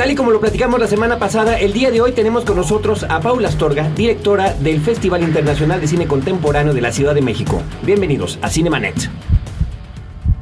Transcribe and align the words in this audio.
Tal 0.00 0.12
y 0.12 0.14
como 0.14 0.30
lo 0.30 0.40
platicamos 0.40 0.80
la 0.80 0.86
semana 0.86 1.18
pasada, 1.18 1.58
el 1.58 1.74
día 1.74 1.90
de 1.90 2.00
hoy 2.00 2.12
tenemos 2.12 2.46
con 2.46 2.56
nosotros 2.56 3.04
a 3.06 3.20
Paula 3.20 3.48
Astorga, 3.48 3.90
directora 3.90 4.54
del 4.54 4.80
Festival 4.80 5.22
Internacional 5.22 5.78
de 5.78 5.88
Cine 5.88 6.06
Contemporáneo 6.06 6.72
de 6.72 6.80
la 6.80 6.90
Ciudad 6.90 7.14
de 7.14 7.20
México. 7.20 7.60
Bienvenidos 7.82 8.38
a 8.40 8.48
Cinemanet. 8.48 9.10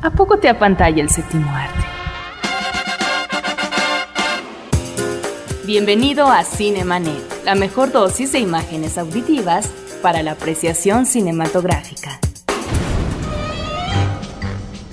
¿A 0.00 0.10
poco 0.10 0.38
te 0.38 0.48
apantalla 0.48 1.02
el 1.02 1.10
séptimo 1.10 1.50
arte? 1.50 1.84
Bienvenido 5.65 6.29
a 6.29 6.45
Cinemanet, 6.45 7.45
la 7.45 7.56
mejor 7.56 7.90
dosis 7.90 8.31
de 8.31 8.38
imágenes 8.38 8.97
auditivas 8.97 9.72
para 10.03 10.22
la 10.22 10.31
apreciación 10.31 11.04
cinematográfica. 11.04 12.21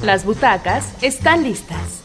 Las 0.02 0.26
butacas 0.26 0.92
están 1.04 1.44
listas. 1.44 2.05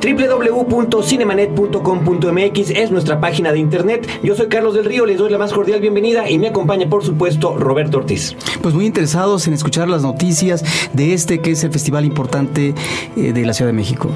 www.cinemanet.com.mx 0.00 2.70
es 2.70 2.90
nuestra 2.90 3.20
página 3.20 3.52
de 3.52 3.58
internet. 3.58 4.08
Yo 4.22 4.34
soy 4.34 4.48
Carlos 4.48 4.72
del 4.74 4.86
Río, 4.86 5.04
les 5.06 5.18
doy 5.18 5.30
la 5.30 5.38
más 5.38 5.52
cordial 5.52 5.80
bienvenida 5.80 6.30
y 6.30 6.38
me 6.38 6.48
acompaña, 6.48 6.88
por 6.88 7.04
supuesto, 7.04 7.56
Roberto 7.56 7.98
Ortiz. 7.98 8.34
Pues 8.62 8.74
muy 8.74 8.86
interesados 8.86 9.46
en 9.46 9.54
escuchar 9.54 9.88
las 9.88 10.02
noticias 10.02 10.64
de 10.92 11.14
este 11.14 11.40
que 11.40 11.52
es 11.52 11.62
el 11.64 11.72
festival 11.72 12.04
importante 12.04 12.74
eh, 13.16 13.32
de 13.32 13.46
la 13.46 13.52
Ciudad 13.52 13.68
de 13.68 13.76
México. 13.76 14.10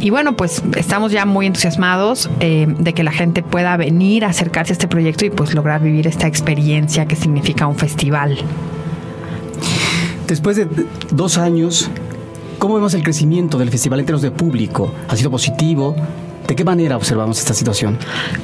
Y 0.00 0.10
bueno, 0.10 0.36
pues 0.36 0.62
estamos 0.76 1.12
ya 1.12 1.24
muy 1.24 1.46
entusiasmados 1.46 2.30
eh, 2.40 2.66
de 2.78 2.92
que 2.92 3.02
la 3.02 3.12
gente 3.12 3.42
pueda 3.42 3.76
venir 3.76 4.24
a 4.24 4.28
acercarse 4.28 4.72
a 4.72 4.74
este 4.74 4.88
proyecto 4.88 5.24
y 5.24 5.30
pues 5.30 5.54
lograr 5.54 5.82
vivir 5.82 6.06
esta 6.06 6.26
experiencia 6.26 7.06
que 7.06 7.16
significa 7.16 7.66
un 7.66 7.76
festival. 7.76 8.38
Después 10.26 10.56
de 10.56 10.66
dos 11.10 11.36
años, 11.38 11.90
¿cómo 12.58 12.74
vemos 12.74 12.94
el 12.94 13.02
crecimiento 13.02 13.58
del 13.58 13.70
festival 13.70 14.00
en 14.00 14.06
términos 14.06 14.22
de 14.22 14.30
público? 14.30 14.92
¿Ha 15.08 15.16
sido 15.16 15.30
positivo? 15.30 15.94
¿De 16.46 16.54
qué 16.54 16.64
manera 16.64 16.96
observamos 16.96 17.38
esta 17.38 17.54
situación? 17.54 17.98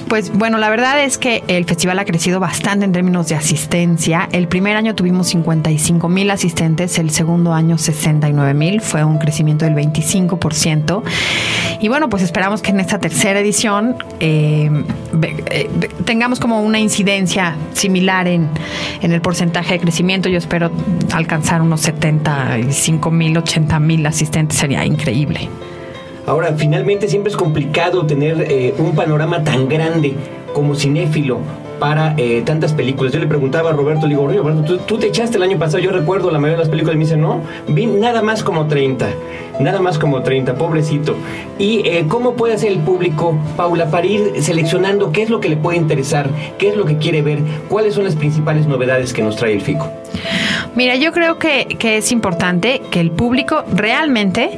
Pues 0.08 0.32
bueno, 0.32 0.56
la 0.56 0.70
verdad 0.70 1.02
es 1.04 1.18
que 1.18 1.44
el 1.48 1.66
festival 1.66 1.98
ha 1.98 2.06
crecido 2.06 2.40
bastante 2.40 2.86
en 2.86 2.92
términos 2.92 3.28
de 3.28 3.34
asistencia. 3.34 4.28
El 4.32 4.48
primer 4.48 4.76
año 4.76 4.94
tuvimos 4.94 5.28
55 5.28 6.08
mil 6.08 6.30
asistentes, 6.30 6.98
el 6.98 7.10
segundo 7.10 7.52
año 7.52 7.76
69 7.76 8.54
mil, 8.54 8.80
fue 8.80 9.04
un 9.04 9.18
crecimiento 9.18 9.66
del 9.66 9.74
25%. 9.74 11.02
Y 11.80 11.88
bueno, 11.88 12.08
pues 12.08 12.22
esperamos 12.22 12.62
que 12.62 12.70
en 12.70 12.80
esta 12.80 12.98
tercera 12.98 13.40
edición 13.40 13.96
eh, 14.18 14.70
eh, 15.50 15.68
tengamos 16.04 16.40
como 16.40 16.62
una 16.62 16.78
incidencia 16.78 17.56
similar 17.74 18.28
en, 18.28 18.48
en 19.02 19.12
el 19.12 19.20
porcentaje 19.20 19.74
de 19.74 19.80
crecimiento. 19.80 20.30
Yo 20.30 20.38
espero 20.38 20.70
alcanzar 21.12 21.60
unos 21.60 21.82
75 21.82 23.10
mil, 23.10 23.36
80 23.36 23.78
mil 23.78 24.06
asistentes, 24.06 24.58
sería 24.58 24.86
increíble. 24.86 25.50
Ahora, 26.26 26.54
finalmente 26.56 27.08
siempre 27.08 27.30
es 27.30 27.36
complicado 27.36 28.06
tener 28.06 28.42
eh, 28.42 28.74
un 28.78 28.94
panorama 28.94 29.42
tan 29.42 29.68
grande 29.68 30.14
como 30.52 30.74
cinéfilo 30.74 31.38
para 31.80 32.14
eh, 32.18 32.42
tantas 32.44 32.72
películas. 32.72 33.12
Yo 33.12 33.18
le 33.18 33.26
preguntaba 33.26 33.70
a 33.70 33.72
Roberto, 33.72 34.06
le 34.06 34.14
digo, 34.14 34.28
Roberto, 34.28 34.78
¿tú, 34.80 34.98
te 34.98 35.06
echaste 35.08 35.38
el 35.38 35.42
año 35.42 35.58
pasado, 35.58 35.78
yo 35.82 35.90
recuerdo 35.90 36.30
la 36.30 36.38
mayoría 36.38 36.58
de 36.58 36.64
las 36.64 36.68
películas, 36.68 36.94
y 36.94 36.98
me 36.98 37.04
dice, 37.04 37.16
no, 37.16 37.40
vi 37.66 37.86
nada 37.86 38.22
más 38.22 38.44
como 38.44 38.66
30, 38.66 39.08
nada 39.58 39.80
más 39.80 39.98
como 39.98 40.22
30, 40.22 40.54
pobrecito. 40.54 41.16
¿Y 41.58 41.88
eh, 41.88 42.04
cómo 42.06 42.34
puede 42.34 42.54
hacer 42.54 42.70
el 42.70 42.80
público, 42.80 43.36
Paula, 43.56 43.90
para 43.90 44.06
ir 44.06 44.42
seleccionando 44.42 45.10
qué 45.10 45.22
es 45.22 45.30
lo 45.30 45.40
que 45.40 45.48
le 45.48 45.56
puede 45.56 45.78
interesar, 45.78 46.28
qué 46.58 46.68
es 46.68 46.76
lo 46.76 46.84
que 46.84 46.98
quiere 46.98 47.22
ver, 47.22 47.40
cuáles 47.68 47.94
son 47.94 48.04
las 48.04 48.14
principales 48.14 48.66
novedades 48.66 49.12
que 49.12 49.22
nos 49.22 49.36
trae 49.36 49.54
el 49.54 49.62
FICO? 49.62 49.90
Mira, 50.76 50.94
yo 50.96 51.12
creo 51.12 51.38
que, 51.38 51.66
que 51.78 51.96
es 51.96 52.12
importante 52.12 52.82
que 52.90 53.00
el 53.00 53.10
público 53.10 53.64
realmente 53.74 54.50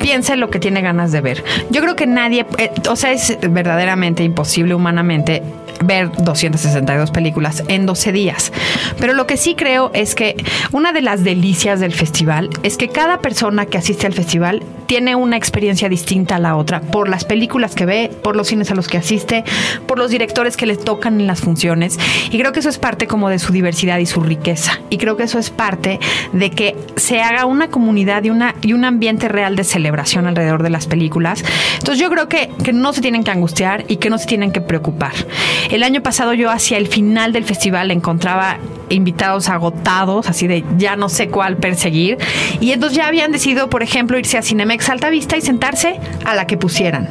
piense 0.00 0.36
lo 0.36 0.50
que 0.50 0.58
tiene 0.58 0.82
ganas 0.82 1.12
de 1.12 1.20
ver. 1.20 1.44
Yo 1.70 1.80
creo 1.82 1.96
que 1.96 2.06
nadie, 2.06 2.46
eh, 2.58 2.70
o 2.88 2.96
sea, 2.96 3.12
es 3.12 3.38
verdaderamente 3.40 4.24
imposible 4.24 4.74
humanamente 4.74 5.42
ver 5.84 6.10
262 6.12 7.10
películas 7.10 7.62
en 7.68 7.86
12 7.86 8.12
días. 8.12 8.52
Pero 8.98 9.12
lo 9.12 9.26
que 9.26 9.36
sí 9.36 9.54
creo 9.54 9.90
es 9.94 10.14
que 10.14 10.36
una 10.72 10.92
de 10.92 11.02
las 11.02 11.24
delicias 11.24 11.80
del 11.80 11.92
festival 11.92 12.50
es 12.62 12.76
que 12.76 12.88
cada 12.88 13.18
persona 13.20 13.66
que 13.66 13.78
asiste 13.78 14.06
al 14.06 14.14
festival 14.14 14.62
tiene 14.86 15.14
una 15.14 15.36
experiencia 15.36 15.88
distinta 15.88 16.36
a 16.36 16.38
la 16.38 16.56
otra 16.56 16.80
por 16.80 17.08
las 17.08 17.24
películas 17.24 17.74
que 17.74 17.86
ve, 17.86 18.10
por 18.22 18.36
los 18.36 18.48
cines 18.48 18.70
a 18.70 18.74
los 18.74 18.88
que 18.88 18.98
asiste, 18.98 19.44
por 19.86 19.98
los 19.98 20.10
directores 20.10 20.56
que 20.56 20.66
le 20.66 20.76
tocan 20.76 21.20
en 21.20 21.26
las 21.26 21.40
funciones. 21.40 21.98
Y 22.30 22.38
creo 22.38 22.52
que 22.52 22.60
eso 22.60 22.68
es 22.68 22.78
parte 22.78 23.06
como 23.06 23.28
de 23.28 23.38
su 23.38 23.52
diversidad 23.52 23.98
y 23.98 24.06
su 24.06 24.20
riqueza. 24.20 24.80
Y 24.90 24.98
creo 24.98 25.16
que 25.16 25.24
eso 25.24 25.38
es 25.38 25.50
parte 25.50 25.98
de 26.32 26.50
que 26.50 26.76
se 26.96 27.20
haga 27.20 27.46
una 27.46 27.68
comunidad 27.68 28.24
y, 28.24 28.30
una, 28.30 28.54
y 28.62 28.72
un 28.72 28.84
ambiente 28.84 29.28
real 29.28 29.56
de 29.56 29.64
celebración 29.64 30.26
alrededor 30.26 30.62
de 30.62 30.70
las 30.70 30.86
películas. 30.86 31.44
Entonces 31.78 31.98
yo 31.98 32.10
creo 32.10 32.28
que, 32.28 32.50
que 32.62 32.72
no 32.72 32.92
se 32.92 33.00
tienen 33.00 33.24
que 33.24 33.30
angustiar 33.30 33.84
y 33.88 33.96
que 33.96 34.10
no 34.10 34.18
se 34.18 34.26
tienen 34.26 34.52
que 34.52 34.60
preocupar. 34.60 35.12
El 35.70 35.82
año 35.82 36.02
pasado 36.02 36.34
yo 36.34 36.50
hacia 36.50 36.78
el 36.78 36.86
final 36.86 37.32
del 37.32 37.44
festival 37.44 37.90
encontraba 37.90 38.58
invitados 38.88 39.48
agotados, 39.48 40.28
así 40.28 40.46
de 40.46 40.64
ya 40.78 40.96
no 40.96 41.08
sé 41.08 41.28
cuál 41.28 41.56
perseguir. 41.56 42.18
Y 42.60 42.72
entonces 42.72 42.96
ya 42.96 43.06
habían 43.06 43.32
decidido, 43.32 43.68
por 43.68 43.82
ejemplo, 43.82 44.18
irse 44.18 44.38
a 44.38 44.42
Cinemex 44.42 44.75
Alta 44.88 45.10
Vista 45.10 45.36
y 45.36 45.40
sentarse 45.40 45.98
a 46.24 46.34
la 46.34 46.46
que 46.46 46.56
pusieran. 46.56 47.08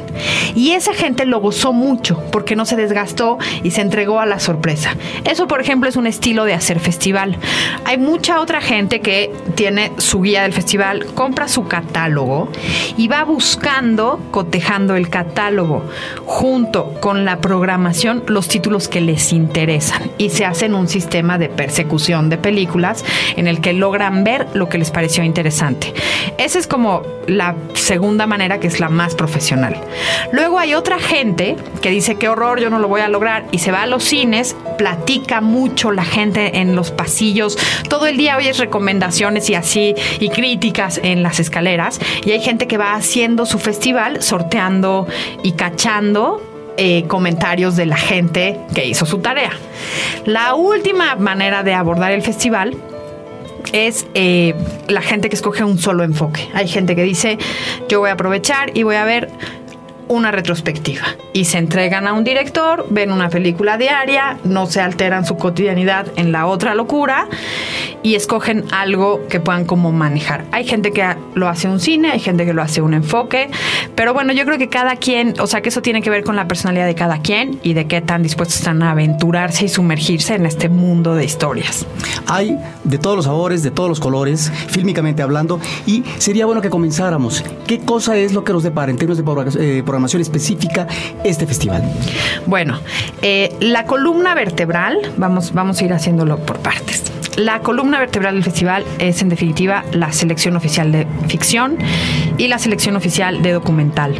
Y 0.54 0.72
esa 0.72 0.94
gente 0.94 1.26
lo 1.26 1.40
gozó 1.40 1.72
mucho 1.72 2.22
porque 2.32 2.56
no 2.56 2.64
se 2.64 2.76
desgastó 2.76 3.38
y 3.62 3.72
se 3.72 3.80
entregó 3.80 4.20
a 4.20 4.26
la 4.26 4.38
sorpresa. 4.38 4.94
Eso, 5.24 5.46
por 5.46 5.60
ejemplo, 5.60 5.88
es 5.88 5.96
un 5.96 6.06
estilo 6.06 6.44
de 6.44 6.54
hacer 6.54 6.80
festival. 6.80 7.36
Hay 7.84 7.98
mucha 7.98 8.40
otra 8.40 8.60
gente 8.60 9.00
que 9.00 9.32
tiene 9.54 9.92
su 9.98 10.22
guía 10.22 10.42
del 10.42 10.52
festival, 10.52 11.06
compra 11.14 11.48
su 11.48 11.66
catálogo 11.66 12.48
y 12.96 13.08
va 13.08 13.24
buscando, 13.24 14.20
cotejando 14.30 14.96
el 14.96 15.08
catálogo 15.10 15.84
junto 16.24 16.94
con 17.00 17.24
la 17.24 17.40
programación, 17.40 18.24
los 18.26 18.48
títulos 18.48 18.88
que 18.88 19.00
les 19.00 19.32
interesan 19.32 20.10
y 20.18 20.30
se 20.30 20.44
hacen 20.44 20.74
un 20.74 20.88
sistema 20.88 21.38
de 21.38 21.48
persecución 21.48 22.30
de 22.30 22.38
películas 22.38 23.04
en 23.36 23.46
el 23.46 23.60
que 23.60 23.72
logran 23.72 24.24
ver 24.24 24.46
lo 24.54 24.68
que 24.68 24.78
les 24.78 24.90
pareció 24.90 25.24
interesante. 25.24 25.92
Esa 26.38 26.58
es 26.58 26.66
como 26.66 27.02
la 27.26 27.55
segunda 27.74 28.26
manera 28.26 28.58
que 28.60 28.66
es 28.66 28.80
la 28.80 28.88
más 28.88 29.14
profesional. 29.14 29.80
Luego 30.32 30.58
hay 30.58 30.74
otra 30.74 30.98
gente 30.98 31.56
que 31.80 31.90
dice 31.90 32.16
qué 32.16 32.28
horror, 32.28 32.60
yo 32.60 32.70
no 32.70 32.78
lo 32.78 32.88
voy 32.88 33.00
a 33.00 33.08
lograr 33.08 33.44
y 33.52 33.58
se 33.58 33.70
va 33.70 33.82
a 33.82 33.86
los 33.86 34.04
cines, 34.04 34.56
platica 34.78 35.40
mucho 35.40 35.92
la 35.92 36.04
gente 36.04 36.58
en 36.58 36.74
los 36.74 36.90
pasillos, 36.90 37.58
todo 37.88 38.06
el 38.06 38.16
día 38.16 38.36
oyes 38.36 38.58
recomendaciones 38.58 39.48
y 39.50 39.54
así 39.54 39.94
y 40.18 40.28
críticas 40.30 41.00
en 41.02 41.22
las 41.22 41.40
escaleras 41.40 42.00
y 42.24 42.32
hay 42.32 42.40
gente 42.40 42.66
que 42.66 42.78
va 42.78 42.94
haciendo 42.94 43.46
su 43.46 43.58
festival 43.58 44.22
sorteando 44.22 45.06
y 45.42 45.52
cachando 45.52 46.42
eh, 46.78 47.04
comentarios 47.08 47.74
de 47.76 47.86
la 47.86 47.96
gente 47.96 48.60
que 48.74 48.86
hizo 48.86 49.06
su 49.06 49.18
tarea. 49.18 49.52
La 50.26 50.54
última 50.54 51.14
manera 51.16 51.62
de 51.62 51.72
abordar 51.72 52.12
el 52.12 52.22
festival 52.22 52.76
es 53.72 54.06
eh, 54.14 54.54
la 54.88 55.02
gente 55.02 55.28
que 55.28 55.36
escoge 55.36 55.64
un 55.64 55.78
solo 55.78 56.04
enfoque. 56.04 56.48
Hay 56.54 56.68
gente 56.68 56.96
que 56.96 57.02
dice, 57.02 57.38
yo 57.88 58.00
voy 58.00 58.10
a 58.10 58.12
aprovechar 58.12 58.76
y 58.76 58.82
voy 58.82 58.96
a 58.96 59.04
ver 59.04 59.30
una 60.08 60.30
retrospectiva 60.30 61.04
y 61.32 61.44
se 61.44 61.58
entregan 61.58 62.06
a 62.06 62.12
un 62.12 62.24
director, 62.24 62.86
ven 62.90 63.12
una 63.12 63.28
película 63.28 63.76
diaria, 63.76 64.38
no 64.44 64.66
se 64.66 64.80
alteran 64.80 65.24
su 65.26 65.36
cotidianidad 65.36 66.06
en 66.16 66.32
la 66.32 66.46
otra 66.46 66.74
locura 66.74 67.28
y 68.02 68.14
escogen 68.14 68.64
algo 68.72 69.26
que 69.28 69.40
puedan 69.40 69.64
como 69.64 69.92
manejar. 69.92 70.44
Hay 70.52 70.64
gente 70.64 70.92
que 70.92 71.04
lo 71.34 71.48
hace 71.48 71.68
un 71.68 71.80
cine, 71.80 72.12
hay 72.12 72.20
gente 72.20 72.46
que 72.46 72.52
lo 72.52 72.62
hace 72.62 72.80
un 72.80 72.94
enfoque, 72.94 73.50
pero 73.94 74.14
bueno, 74.14 74.32
yo 74.32 74.44
creo 74.44 74.58
que 74.58 74.68
cada 74.68 74.96
quien, 74.96 75.34
o 75.40 75.46
sea 75.46 75.60
que 75.60 75.70
eso 75.70 75.82
tiene 75.82 76.02
que 76.02 76.10
ver 76.10 76.24
con 76.24 76.36
la 76.36 76.46
personalidad 76.46 76.86
de 76.86 76.94
cada 76.94 77.18
quien 77.20 77.58
y 77.62 77.74
de 77.74 77.86
qué 77.86 78.00
tan 78.00 78.22
dispuestos 78.22 78.58
están 78.58 78.82
a 78.82 78.92
aventurarse 78.92 79.64
y 79.64 79.68
sumergirse 79.68 80.34
en 80.34 80.46
este 80.46 80.68
mundo 80.68 81.14
de 81.14 81.24
historias. 81.24 81.86
Hay 82.26 82.56
de 82.84 82.98
todos 82.98 83.16
los 83.16 83.24
sabores, 83.24 83.62
de 83.62 83.70
todos 83.70 83.88
los 83.88 84.00
colores, 84.00 84.52
fílmicamente 84.68 85.22
hablando, 85.22 85.60
y 85.86 86.04
sería 86.18 86.46
bueno 86.46 86.60
que 86.60 86.70
comenzáramos. 86.70 87.44
¿Qué 87.66 87.80
cosa 87.80 88.16
es 88.16 88.32
lo 88.32 88.44
que 88.44 88.52
nos 88.52 88.62
depara 88.62 88.90
en 88.90 88.98
términos 88.98 89.18
de 89.18 89.78
eh, 89.78 89.82
programación 89.96 90.20
específica 90.20 90.86
este 91.24 91.46
festival? 91.46 91.82
Bueno, 92.44 92.80
eh, 93.22 93.54
la 93.60 93.86
columna 93.86 94.34
vertebral, 94.34 94.98
vamos, 95.16 95.54
vamos 95.54 95.80
a 95.80 95.84
ir 95.86 95.92
haciéndolo 95.94 96.38
por 96.38 96.58
partes. 96.58 97.04
La 97.36 97.60
columna 97.60 97.98
vertebral 97.98 98.34
del 98.34 98.44
festival 98.44 98.84
es 98.98 99.22
en 99.22 99.30
definitiva 99.30 99.84
la 99.92 100.12
selección 100.12 100.54
oficial 100.56 100.92
de 100.92 101.06
ficción 101.28 101.78
y 102.36 102.48
la 102.48 102.58
selección 102.58 102.96
oficial 102.96 103.42
de 103.42 103.52
documental. 103.52 104.14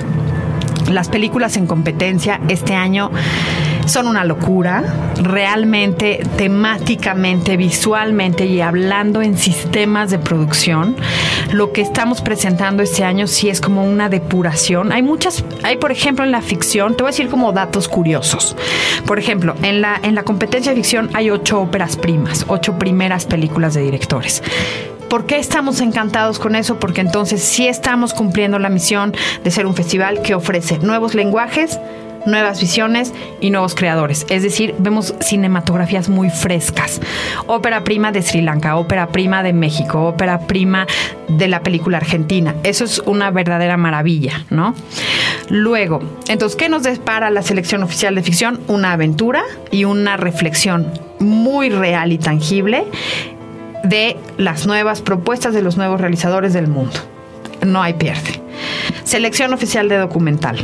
Las 0.90 1.08
películas 1.08 1.56
en 1.58 1.66
competencia 1.66 2.40
este 2.48 2.74
año 2.74 3.10
son 3.86 4.08
una 4.08 4.24
locura, 4.24 4.84
realmente 5.22 6.20
temáticamente, 6.36 7.56
visualmente 7.56 8.46
y 8.46 8.60
hablando 8.60 9.22
en 9.22 9.38
sistemas 9.38 10.10
de 10.10 10.18
producción. 10.18 10.96
Lo 11.52 11.72
que 11.72 11.80
estamos 11.80 12.20
presentando 12.20 12.82
este 12.82 13.04
año 13.04 13.26
sí 13.26 13.48
es 13.48 13.60
como 13.60 13.84
una 13.84 14.08
depuración. 14.08 14.92
Hay 14.92 15.02
muchas, 15.02 15.44
hay 15.62 15.76
por 15.76 15.92
ejemplo 15.92 16.24
en 16.24 16.32
la 16.32 16.42
ficción, 16.42 16.96
te 16.96 17.02
voy 17.02 17.10
a 17.10 17.12
decir 17.12 17.28
como 17.28 17.52
datos 17.52 17.88
curiosos. 17.88 18.56
Por 19.06 19.18
ejemplo, 19.18 19.54
en 19.62 19.80
la, 19.80 19.98
en 20.02 20.14
la 20.14 20.24
competencia 20.24 20.72
de 20.72 20.76
ficción 20.76 21.10
hay 21.14 21.30
ocho 21.30 21.60
óperas 21.60 21.96
primas, 21.96 22.44
ocho 22.48 22.78
primeras 22.78 23.24
películas 23.26 23.74
de 23.74 23.82
directores. 23.82 24.42
¿Por 25.08 25.26
qué 25.26 25.38
estamos 25.38 25.80
encantados 25.80 26.40
con 26.40 26.56
eso? 26.56 26.80
Porque 26.80 27.00
entonces 27.00 27.40
sí 27.40 27.68
estamos 27.68 28.12
cumpliendo 28.12 28.58
la 28.58 28.68
misión 28.68 29.14
de 29.44 29.50
ser 29.52 29.66
un 29.66 29.74
festival 29.74 30.20
que 30.20 30.34
ofrece 30.34 30.78
nuevos 30.78 31.14
lenguajes, 31.14 31.78
nuevas 32.26 32.60
visiones 32.60 33.14
y 33.40 33.50
nuevos 33.50 33.74
creadores. 33.74 34.26
Es 34.28 34.42
decir, 34.42 34.74
vemos 34.78 35.14
cinematografías 35.20 36.08
muy 36.08 36.30
frescas. 36.30 37.00
Ópera 37.46 37.84
prima 37.84 38.12
de 38.12 38.22
Sri 38.22 38.42
Lanka, 38.42 38.76
ópera 38.76 39.08
prima 39.08 39.42
de 39.42 39.52
México, 39.52 40.02
ópera 40.06 40.40
prima 40.40 40.86
de 41.28 41.48
la 41.48 41.62
película 41.62 41.98
argentina. 41.98 42.54
Eso 42.62 42.84
es 42.84 42.98
una 43.00 43.30
verdadera 43.30 43.76
maravilla, 43.76 44.44
¿no? 44.50 44.74
Luego, 45.48 46.00
entonces, 46.28 46.56
¿qué 46.56 46.68
nos 46.68 46.82
depara 46.82 47.30
la 47.30 47.42
selección 47.42 47.82
oficial 47.82 48.14
de 48.14 48.22
ficción? 48.22 48.60
Una 48.66 48.92
aventura 48.92 49.42
y 49.70 49.84
una 49.84 50.16
reflexión 50.16 50.92
muy 51.20 51.70
real 51.70 52.12
y 52.12 52.18
tangible 52.18 52.84
de 53.84 54.16
las 54.36 54.66
nuevas 54.66 55.00
propuestas 55.00 55.54
de 55.54 55.62
los 55.62 55.76
nuevos 55.76 56.00
realizadores 56.00 56.52
del 56.52 56.66
mundo. 56.66 56.98
No 57.64 57.82
hay 57.82 57.94
pierde. 57.94 58.45
Selección 59.04 59.52
oficial 59.52 59.88
de 59.88 59.96
documental. 59.96 60.58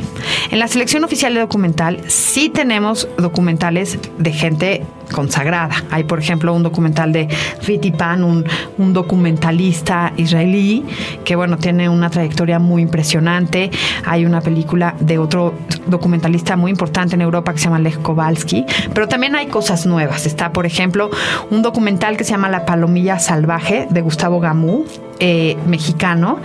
En 0.51 0.59
la 0.59 0.69
selección 0.69 1.05
oficial 1.05 1.35
de 1.35 1.41
documental 1.41 2.01
sí 2.09 2.49
tenemos 2.49 3.09
documentales 3.17 3.99
de 4.19 4.33
gente 4.33 4.83
consagrada. 5.13 5.85
Hay, 5.91 6.05
por 6.05 6.19
ejemplo, 6.19 6.53
un 6.53 6.63
documental 6.63 7.13
de 7.13 7.29
Riti 7.67 7.93
Pan, 7.93 8.25
un, 8.25 8.45
un, 8.79 8.93
documentalista 8.93 10.13
israelí, 10.17 10.85
que 11.25 11.37
bueno, 11.37 11.59
tiene 11.59 11.89
una 11.89 12.11
trayectoria 12.11 12.59
muy 12.59 12.83
impresionante. 12.83 13.71
Hay 14.05 14.25
una 14.25 14.41
película 14.41 14.95
de 15.01 15.19
otro 15.19 15.55
documentalista 15.87 16.57
muy 16.57 16.71
importante 16.71 17.15
en 17.15 17.23
Europa 17.23 17.53
que 17.53 17.59
se 17.59 17.65
llama 17.65 17.79
Lech 17.79 18.01
Kowalski, 18.03 18.65
pero 18.95 19.09
también 19.09 19.37
hay 19.37 19.47
cosas 19.47 19.87
nuevas. 19.87 20.27
Está, 20.27 20.53
por 20.53 20.67
ejemplo, 20.67 21.11
un 21.51 21.63
documental 21.63 22.17
que 22.17 22.25
se 22.25 22.31
llama 22.31 22.49
La 22.49 22.65
Palomilla 22.65 23.19
Salvaje 23.19 23.87
de 23.91 24.01
Gustavo 24.01 24.41
Gamú, 24.41 24.85
eh, 25.21 25.57
mexicano 25.67 26.41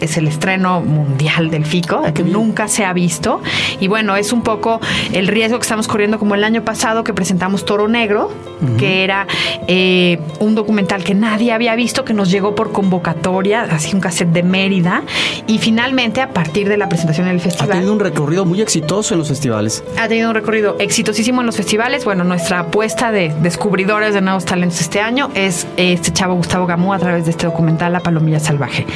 es 0.00 0.16
el 0.16 0.28
estreno 0.28 0.80
mundial 0.80 1.50
del 1.50 1.64
FICO, 1.64 2.02
que 2.12 2.22
nunca 2.22 2.68
se 2.68 2.84
ha 2.84 2.92
visto. 2.92 3.42
Y 3.80 3.88
bueno, 3.88 4.16
es 4.16 4.32
un 4.32 4.42
poco 4.42 4.80
el 5.12 5.28
riesgo 5.28 5.58
que 5.58 5.62
estamos 5.62 5.88
corriendo 5.88 6.18
como 6.18 6.34
el 6.34 6.44
año 6.44 6.64
pasado 6.64 7.04
que 7.04 7.14
presentamos 7.14 7.64
Toro 7.64 7.88
Negro, 7.88 8.30
que 8.78 9.04
era 9.04 9.26
eh, 9.68 10.18
un 10.38 10.54
documental 10.54 11.04
que 11.04 11.14
nadie 11.14 11.52
había 11.52 11.74
visto, 11.76 12.04
que 12.04 12.14
nos 12.14 12.30
llegó 12.30 12.54
por 12.54 12.72
convocatoria, 12.72 13.62
así 13.62 13.94
un 13.94 14.00
cassette 14.00 14.30
de 14.30 14.42
Mérida. 14.42 15.02
Y 15.46 15.58
finalmente, 15.58 16.20
a 16.20 16.30
partir 16.30 16.68
de 16.68 16.76
la 16.76 16.88
presentación 16.88 17.26
en 17.26 17.34
el 17.34 17.40
festival... 17.40 17.70
Ha 17.70 17.74
tenido 17.74 17.92
un 17.92 18.00
recorrido 18.00 18.44
muy 18.44 18.60
exitoso 18.60 19.14
en 19.14 19.18
los 19.18 19.28
festivales. 19.28 19.84
Ha 19.98 20.08
tenido 20.08 20.28
un 20.30 20.34
recorrido 20.34 20.76
exitosísimo 20.78 21.40
en 21.40 21.46
los 21.46 21.56
festivales. 21.56 22.04
Bueno, 22.04 22.24
nuestra 22.24 22.60
apuesta 22.60 23.12
de 23.12 23.34
descubridores 23.42 24.14
de 24.14 24.20
nuevos 24.20 24.44
talentos 24.44 24.80
este 24.80 25.00
año 25.00 25.30
es 25.34 25.66
este 25.76 26.12
chavo 26.12 26.34
Gustavo 26.34 26.66
Gamú 26.66 26.92
a 26.92 26.98
través 26.98 27.24
de 27.24 27.32
este 27.32 27.46
documental 27.46 27.92
La 27.92 28.00
Palomilla 28.00 28.40
Salvaje. 28.40 28.86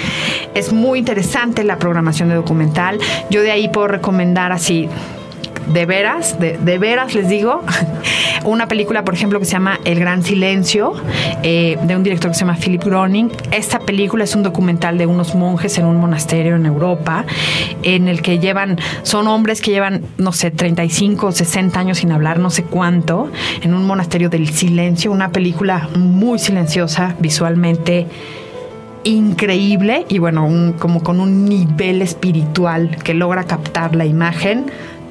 Es 0.55 0.73
muy 0.73 0.88
muy 0.89 1.01
interesante 1.01 1.65
la 1.65 1.79
programación 1.79 2.31
de 2.31 2.35
documental. 2.35 2.99
Yo 3.29 3.43
de 3.43 3.51
ahí 3.51 3.69
puedo 3.69 3.89
recomendar 3.89 4.53
así 4.53 4.89
de 5.67 5.85
veras, 5.85 6.41
de, 6.41 6.57
de, 6.57 6.79
veras 6.79 7.15
les 7.15 7.29
digo, 7.29 7.63
una 8.45 8.69
película, 8.69 9.05
por 9.05 9.13
ejemplo, 9.13 9.39
que 9.39 9.45
se 9.45 9.53
llama 9.53 9.81
El 9.85 10.01
Gran 10.01 10.23
Silencio, 10.23 10.95
eh, 11.43 11.77
de 11.83 11.95
un 11.95 12.03
director 12.03 12.31
que 12.31 12.35
se 12.35 12.41
llama 12.41 12.57
Philip 12.57 12.83
Groening. 12.83 13.31
Esta 13.51 13.81
película 13.81 14.25
es 14.25 14.35
un 14.35 14.43
documental 14.43 14.97
de 14.97 15.05
unos 15.05 15.35
monjes 15.35 15.77
en 15.77 15.85
un 15.85 15.99
monasterio 15.99 16.57
en 16.57 16.65
Europa, 16.65 17.27
en 17.83 18.09
el 18.09 18.23
que 18.23 18.39
llevan, 18.39 18.79
son 19.03 19.29
hombres 19.29 19.61
que 19.61 19.71
llevan, 19.71 20.05
no 20.17 20.33
sé, 20.33 20.51
35 20.51 21.27
o 21.27 21.33
60 21.33 21.79
años 21.79 21.99
sin 21.99 22.13
hablar, 22.13 22.39
no 22.39 22.49
sé 22.49 22.63
cuánto, 22.63 23.31
en 23.61 23.75
un 23.75 23.87
monasterio 23.87 24.31
del 24.31 24.49
silencio, 24.49 25.13
una 25.13 25.33
película 25.33 25.91
muy 25.97 26.39
silenciosa, 26.39 27.15
visualmente 27.19 28.07
increíble 29.09 30.07
y 30.09 30.19
bueno, 30.19 30.47
un, 30.47 30.75
como 30.75 31.03
con 31.03 31.21
un 31.21 31.47
nivel 31.47 32.03
espiritual 32.03 32.97
que 33.03 33.15
logra 33.15 33.45
captar 33.45 33.95
la 33.95 34.07
imagen. 34.07 34.67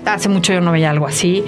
Hace 0.06 0.30
mucho 0.30 0.54
yo 0.54 0.62
no 0.62 0.72
veía 0.72 0.90
algo 0.90 1.08
así 1.08 1.44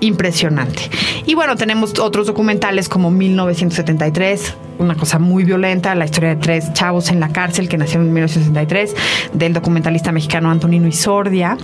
impresionante. 0.00 0.90
Y 1.26 1.34
bueno, 1.34 1.56
tenemos 1.56 1.98
otros 1.98 2.26
documentales 2.26 2.88
como 2.88 3.10
1973, 3.10 4.54
una 4.80 4.94
cosa 4.94 5.18
muy 5.18 5.44
violenta, 5.44 5.94
la 5.94 6.06
historia 6.06 6.30
de 6.30 6.36
tres 6.36 6.72
chavos 6.72 7.10
en 7.10 7.20
la 7.20 7.28
cárcel 7.28 7.68
que 7.68 7.76
nacieron 7.76 8.06
en 8.06 8.14
1963, 8.14 8.96
del 9.34 9.52
documentalista 9.52 10.10
mexicano 10.10 10.50
Antonino 10.50 10.88
Isordia. 10.88 11.56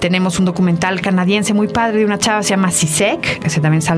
Tenemos 0.00 0.38
un 0.38 0.44
documental 0.44 1.00
canadiense 1.00 1.54
muy 1.54 1.68
padre 1.68 1.98
de 2.00 2.04
una 2.04 2.18
chava, 2.18 2.42
se 2.42 2.50
llama 2.50 2.70
Sisek, 2.70 3.44
ese 3.44 3.60
también 3.60 3.78
es 3.78 3.90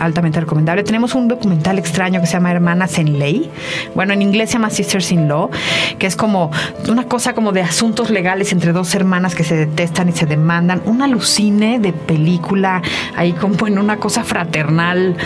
altamente 0.00 0.40
recomendable. 0.40 0.82
Tenemos 0.82 1.14
un 1.14 1.28
documental 1.28 1.78
extraño 1.78 2.20
que 2.20 2.26
se 2.26 2.34
llama 2.34 2.50
Hermanas 2.52 2.98
en 2.98 3.18
Ley. 3.18 3.50
Bueno, 3.94 4.12
en 4.12 4.22
inglés 4.22 4.50
se 4.50 4.54
llama 4.54 4.70
Sisters 4.70 5.12
in 5.12 5.28
Law, 5.28 5.50
que 5.98 6.06
es 6.06 6.16
como 6.16 6.50
una 6.88 7.04
cosa 7.04 7.34
como 7.34 7.52
de 7.52 7.62
asuntos 7.62 8.10
legales 8.10 8.52
entre 8.52 8.72
dos 8.72 8.94
hermanas 8.94 9.34
que 9.34 9.44
se 9.44 9.56
detestan 9.56 10.08
y 10.08 10.12
se 10.12 10.26
demandan. 10.26 10.82
Un 10.86 11.02
alucine 11.02 11.78
de 11.78 11.92
película 11.92 12.82
ahí 13.16 13.32
como 13.32 13.66
en 13.66 13.78
una 13.78 13.96
cosa 13.98 14.24
fraternal. 14.24 15.16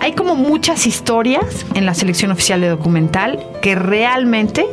Hay 0.00 0.12
como 0.12 0.36
muchas 0.36 0.86
historias 0.86 1.66
en 1.74 1.86
la 1.86 1.94
selección 1.94 2.30
oficial 2.30 2.60
de 2.60 2.68
documental 2.68 3.44
que 3.62 3.74
realmente 3.74 4.66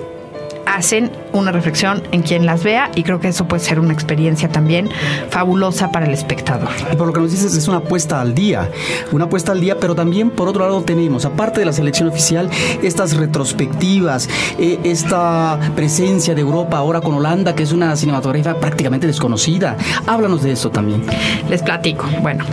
hacen 0.66 1.12
una 1.34 1.52
reflexión 1.52 2.04
en 2.12 2.22
quien 2.22 2.46
las 2.46 2.64
vea 2.64 2.92
y 2.96 3.04
creo 3.04 3.20
que 3.20 3.28
eso 3.28 3.48
puede 3.48 3.64
ser 3.64 3.80
una 3.80 3.94
experiencia 3.94 4.50
también 4.50 4.90
fabulosa 5.30 5.92
para 5.92 6.06
el 6.06 6.14
espectador. 6.14 6.70
Y 6.92 6.96
por 6.96 7.08
lo 7.08 7.14
que 7.14 7.20
nos 7.20 7.32
dices, 7.32 7.56
es 7.56 7.68
una 7.68 7.78
apuesta 7.78 8.22
al 8.22 8.34
día, 8.34 8.70
una 9.12 9.26
apuesta 9.26 9.52
al 9.52 9.60
día, 9.60 9.78
pero 9.80 9.96
también 9.96 10.30
por 10.30 10.48
otro 10.48 10.66
lado 10.66 10.82
tenemos, 10.84 11.26
aparte 11.26 11.60
de 11.60 11.66
la 11.66 11.74
selección 11.74 12.08
oficial, 12.08 12.50
estas 12.82 13.16
retrospectivas, 13.18 14.30
eh, 14.60 14.80
esta 14.84 15.60
presencia 15.76 16.36
de 16.36 16.42
Europa 16.42 16.78
ahora 16.78 17.02
con 17.02 17.16
Holanda, 17.16 17.56
que 17.56 17.64
es 17.64 17.72
una 17.72 17.96
cinematografía 17.96 18.56
prácticamente 18.56 19.08
desconocida. 19.08 19.76
Háblanos 20.06 20.44
de 20.44 20.52
eso 20.52 20.70
también. 20.70 21.04
Les 21.50 21.62
platico. 21.64 22.06
Bueno, 22.22 22.46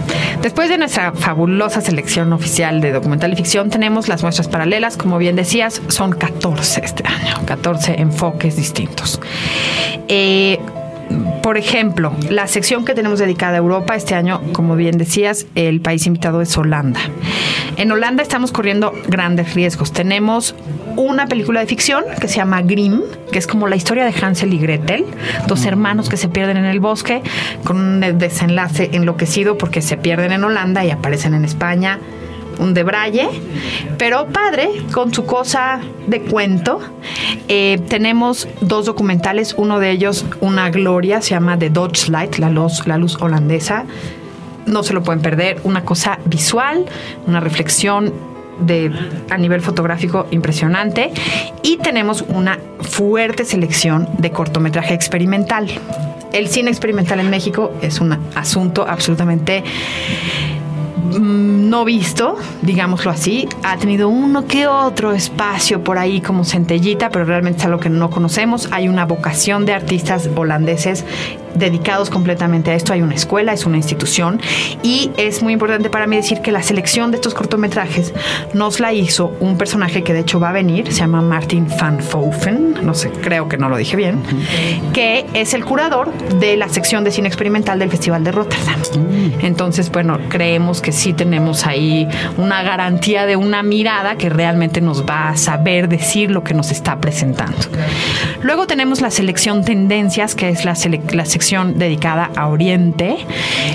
después 0.43 0.69
de 0.69 0.79
nuestra 0.79 1.13
fabulosa 1.13 1.81
selección 1.81 2.33
oficial 2.33 2.81
de 2.81 2.93
documental 2.93 3.33
y 3.33 3.37
ficción, 3.37 3.71
tenemos 3.71 4.09
las 4.09 4.23
muestras 4.23 4.49
paralelas, 4.49 4.97
como 4.97 5.19
bien 5.19 5.37
decías, 5.37 5.83
son 5.89 6.13
14 6.13 6.81
este 6.85 7.05
año, 7.07 7.35
14 7.47 8.01
enfoques 8.01 8.57
distintos. 8.57 8.70
Eh, 10.09 10.59
por 11.43 11.57
ejemplo, 11.57 12.13
la 12.29 12.47
sección 12.47 12.85
que 12.85 12.95
tenemos 12.95 13.19
dedicada 13.19 13.55
a 13.55 13.59
Europa 13.59 13.97
este 13.97 14.15
año, 14.15 14.41
como 14.53 14.77
bien 14.77 14.99
decías, 14.99 15.47
el 15.55 15.81
país 15.81 16.07
invitado 16.07 16.41
es 16.41 16.57
Holanda. 16.57 17.01
En 17.77 17.91
Holanda 17.91 18.23
estamos 18.23 18.53
corriendo 18.53 18.93
grandes 19.09 19.55
riesgos. 19.55 19.93
Tenemos 19.93 20.55
una 20.97 21.27
película 21.27 21.61
de 21.61 21.67
ficción 21.67 22.05
que 22.21 22.29
se 22.29 22.37
llama 22.37 22.63
Grimm, 22.63 23.01
que 23.33 23.39
es 23.39 23.47
como 23.47 23.69
la 23.69 23.77
historia 23.77 24.05
de 24.05 24.15
Hansel 24.21 24.53
y 24.53 24.59
Gretel, 24.59 25.07
dos 25.47 25.65
hermanos 25.65 26.09
que 26.09 26.17
se 26.17 26.29
pierden 26.29 26.59
en 26.59 26.67
el 26.67 26.79
bosque 26.79 27.23
con 27.65 27.79
un 27.79 28.19
desenlace 28.19 28.91
enloquecido 28.93 29.57
porque 29.57 29.83
se 29.83 29.97
pierden 29.97 30.33
en 30.33 30.45
Holanda 30.45 30.85
y 30.85 30.91
aparecen 30.91 31.35
en 31.35 31.45
España 31.45 31.99
un 32.61 32.75
de 32.75 32.85
Braille, 32.85 33.29
pero 33.99 34.27
padre, 34.29 34.71
con 34.93 35.13
su 35.13 35.25
cosa 35.25 35.81
de 36.07 36.23
cuento. 36.23 36.81
Eh, 37.49 37.81
tenemos 37.89 38.47
dos 38.61 38.87
documentales, 38.87 39.55
uno 39.57 39.81
de 39.81 39.91
ellos, 39.91 40.25
una 40.41 40.71
gloria, 40.71 41.23
se 41.23 41.31
llama 41.31 41.59
The 41.59 41.71
Dodge 41.71 42.09
Light, 42.09 42.37
la 42.37 42.51
luz, 42.51 42.87
la 42.87 42.99
luz 42.99 43.17
holandesa. 43.21 43.85
No 44.67 44.83
se 44.83 44.93
lo 44.93 45.03
pueden 45.03 45.23
perder, 45.23 45.61
una 45.65 45.85
cosa 45.85 46.19
visual, 46.27 46.85
una 47.27 47.41
reflexión 47.41 48.13
de, 48.61 48.93
a 49.31 49.39
nivel 49.39 49.63
fotográfico 49.63 50.27
impresionante 50.31 51.13
y 51.63 51.79
tenemos 51.79 52.23
una 52.29 52.59
fuerte 52.81 53.45
selección 53.45 54.07
de 54.19 54.31
cortometraje 54.31 54.95
experimental. 54.95 55.69
El 56.33 56.49
cine 56.49 56.71
experimental 56.71 57.21
en 57.21 57.31
México 57.31 57.73
es 57.83 58.01
un 58.01 58.17
asunto 58.35 58.87
absolutamente 58.87 59.65
no 61.19 61.85
visto, 61.85 62.37
digámoslo 62.63 63.11
así. 63.11 63.49
Ha 63.63 63.77
tenido 63.77 64.09
uno 64.09 64.47
que 64.47 64.67
otro 64.67 65.13
espacio 65.13 65.83
por 65.83 65.99
ahí 65.99 66.21
como 66.21 66.45
centellita, 66.45 67.11
pero 67.11 67.25
realmente 67.25 67.61
es 67.61 67.65
algo 67.65 67.79
que 67.79 67.91
no 67.91 68.11
conocemos. 68.11 68.69
Hay 68.73 68.89
una 68.89 69.07
vocación 69.07 69.67
de 69.67 69.75
artistas 69.75 70.29
holandeses 70.35 71.05
dedicados 71.55 72.11
completamente 72.11 72.71
a 72.71 72.75
esto. 72.75 72.93
Hay 72.93 73.03
una 73.03 73.15
escuela, 73.15 73.53
es 73.53 73.67
una 73.67 73.77
institución 73.77 74.41
y 74.83 75.11
es 75.17 75.43
muy 75.43 75.53
importante 75.53 75.91
para 75.91 76.07
mí 76.07 76.17
decir 76.17 76.41
que 76.41 76.53
la 76.53 76.63
selección 76.63 77.11
de 77.11 77.17
estos 77.17 77.35
cortometrajes 77.35 78.15
nos 78.55 78.81
la 78.81 78.93
hizo 78.93 79.33
un 79.41 79.59
personaje 79.59 80.03
que 80.03 80.13
de 80.13 80.21
hecho 80.21 80.41
va 80.41 80.51
a 80.51 80.53
venir, 80.53 80.93
se 80.93 81.01
llama 81.01 81.21
Martin 81.23 81.67
van 81.81 82.01
Phoven, 82.01 82.75
no 82.83 82.95
sé, 82.95 83.11
creo 83.11 83.49
que 83.49 83.57
no 83.57 83.69
lo 83.69 83.77
dije 83.77 83.97
bien, 83.97 84.23
que 84.93 85.27
es 85.35 85.55
el 85.55 85.65
curador 85.65 86.13
de 86.39 86.57
la 86.57 86.69
sección 86.69 87.05
de 87.05 87.11
cine 87.11 87.29
experimental 87.29 87.79
del 87.79 87.91
Festival 87.91 88.25
de 88.25 88.33
Rotterdam. 88.33 88.81
Entonces, 89.41 89.91
bueno, 89.91 90.19
creemos 90.29 90.81
que 90.81 90.90
sí 90.93 91.13
tenemos 91.13 91.67
ahí 91.67 92.09
una 92.37 92.63
garantía 92.63 93.27
de 93.27 93.37
una 93.37 93.63
mirada 93.63 94.17
que 94.17 94.29
realmente 94.29 94.81
nos 94.81 95.05
va 95.05 95.29
a 95.29 95.37
saber 95.37 95.89
decir 95.89 96.31
lo 96.31 96.45
que 96.45 96.55
nos 96.55 96.71
está 96.71 97.01
presentando. 97.01 97.57
Luego 98.43 98.67
tenemos 98.67 99.01
la 99.01 99.11
selección 99.11 99.65
tendencias, 99.65 100.35
que 100.35 100.49
es 100.49 100.65
la, 100.65 100.75
la 101.13 101.25
sección 101.25 101.79
dedicada 101.79 102.31
a 102.37 102.49
Oriente. 102.49 103.17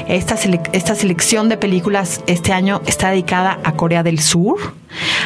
Esta, 0.08 0.36
esta 0.72 0.96
selección 0.96 1.50
de 1.50 1.58
películas 1.58 2.22
este 2.28 2.54
año 2.54 2.82
está 2.86 3.10
dedicada 3.10 3.60
a 3.64 3.74
Corea 3.74 4.04
del 4.04 4.20
Sur. 4.20 4.58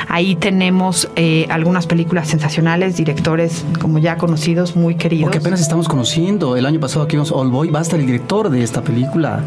Ahí 0.08 0.36
tenemos 0.36 1.10
eh, 1.15 1.46
algunas 1.50 1.88
películas 1.88 2.27
sensacionales, 2.27 2.96
directores 2.96 3.65
como 3.79 4.00
ya 4.00 4.18
conocidos, 4.18 4.75
muy 4.75 4.96
queridos. 4.96 5.25
Porque 5.25 5.39
apenas 5.39 5.62
estamos 5.62 5.88
conociendo. 5.88 6.56
El 6.56 6.65
año 6.65 6.79
pasado 6.79 7.03
aquí 7.03 7.15
vimos 7.15 7.32
All 7.32 7.50
Boy, 7.50 7.70
va 7.70 7.79
a 7.79 7.82
estar 7.82 8.00
el 8.00 8.06
director 8.06 8.50
de 8.50 8.63
esta 8.63 8.82
película, 8.82 9.44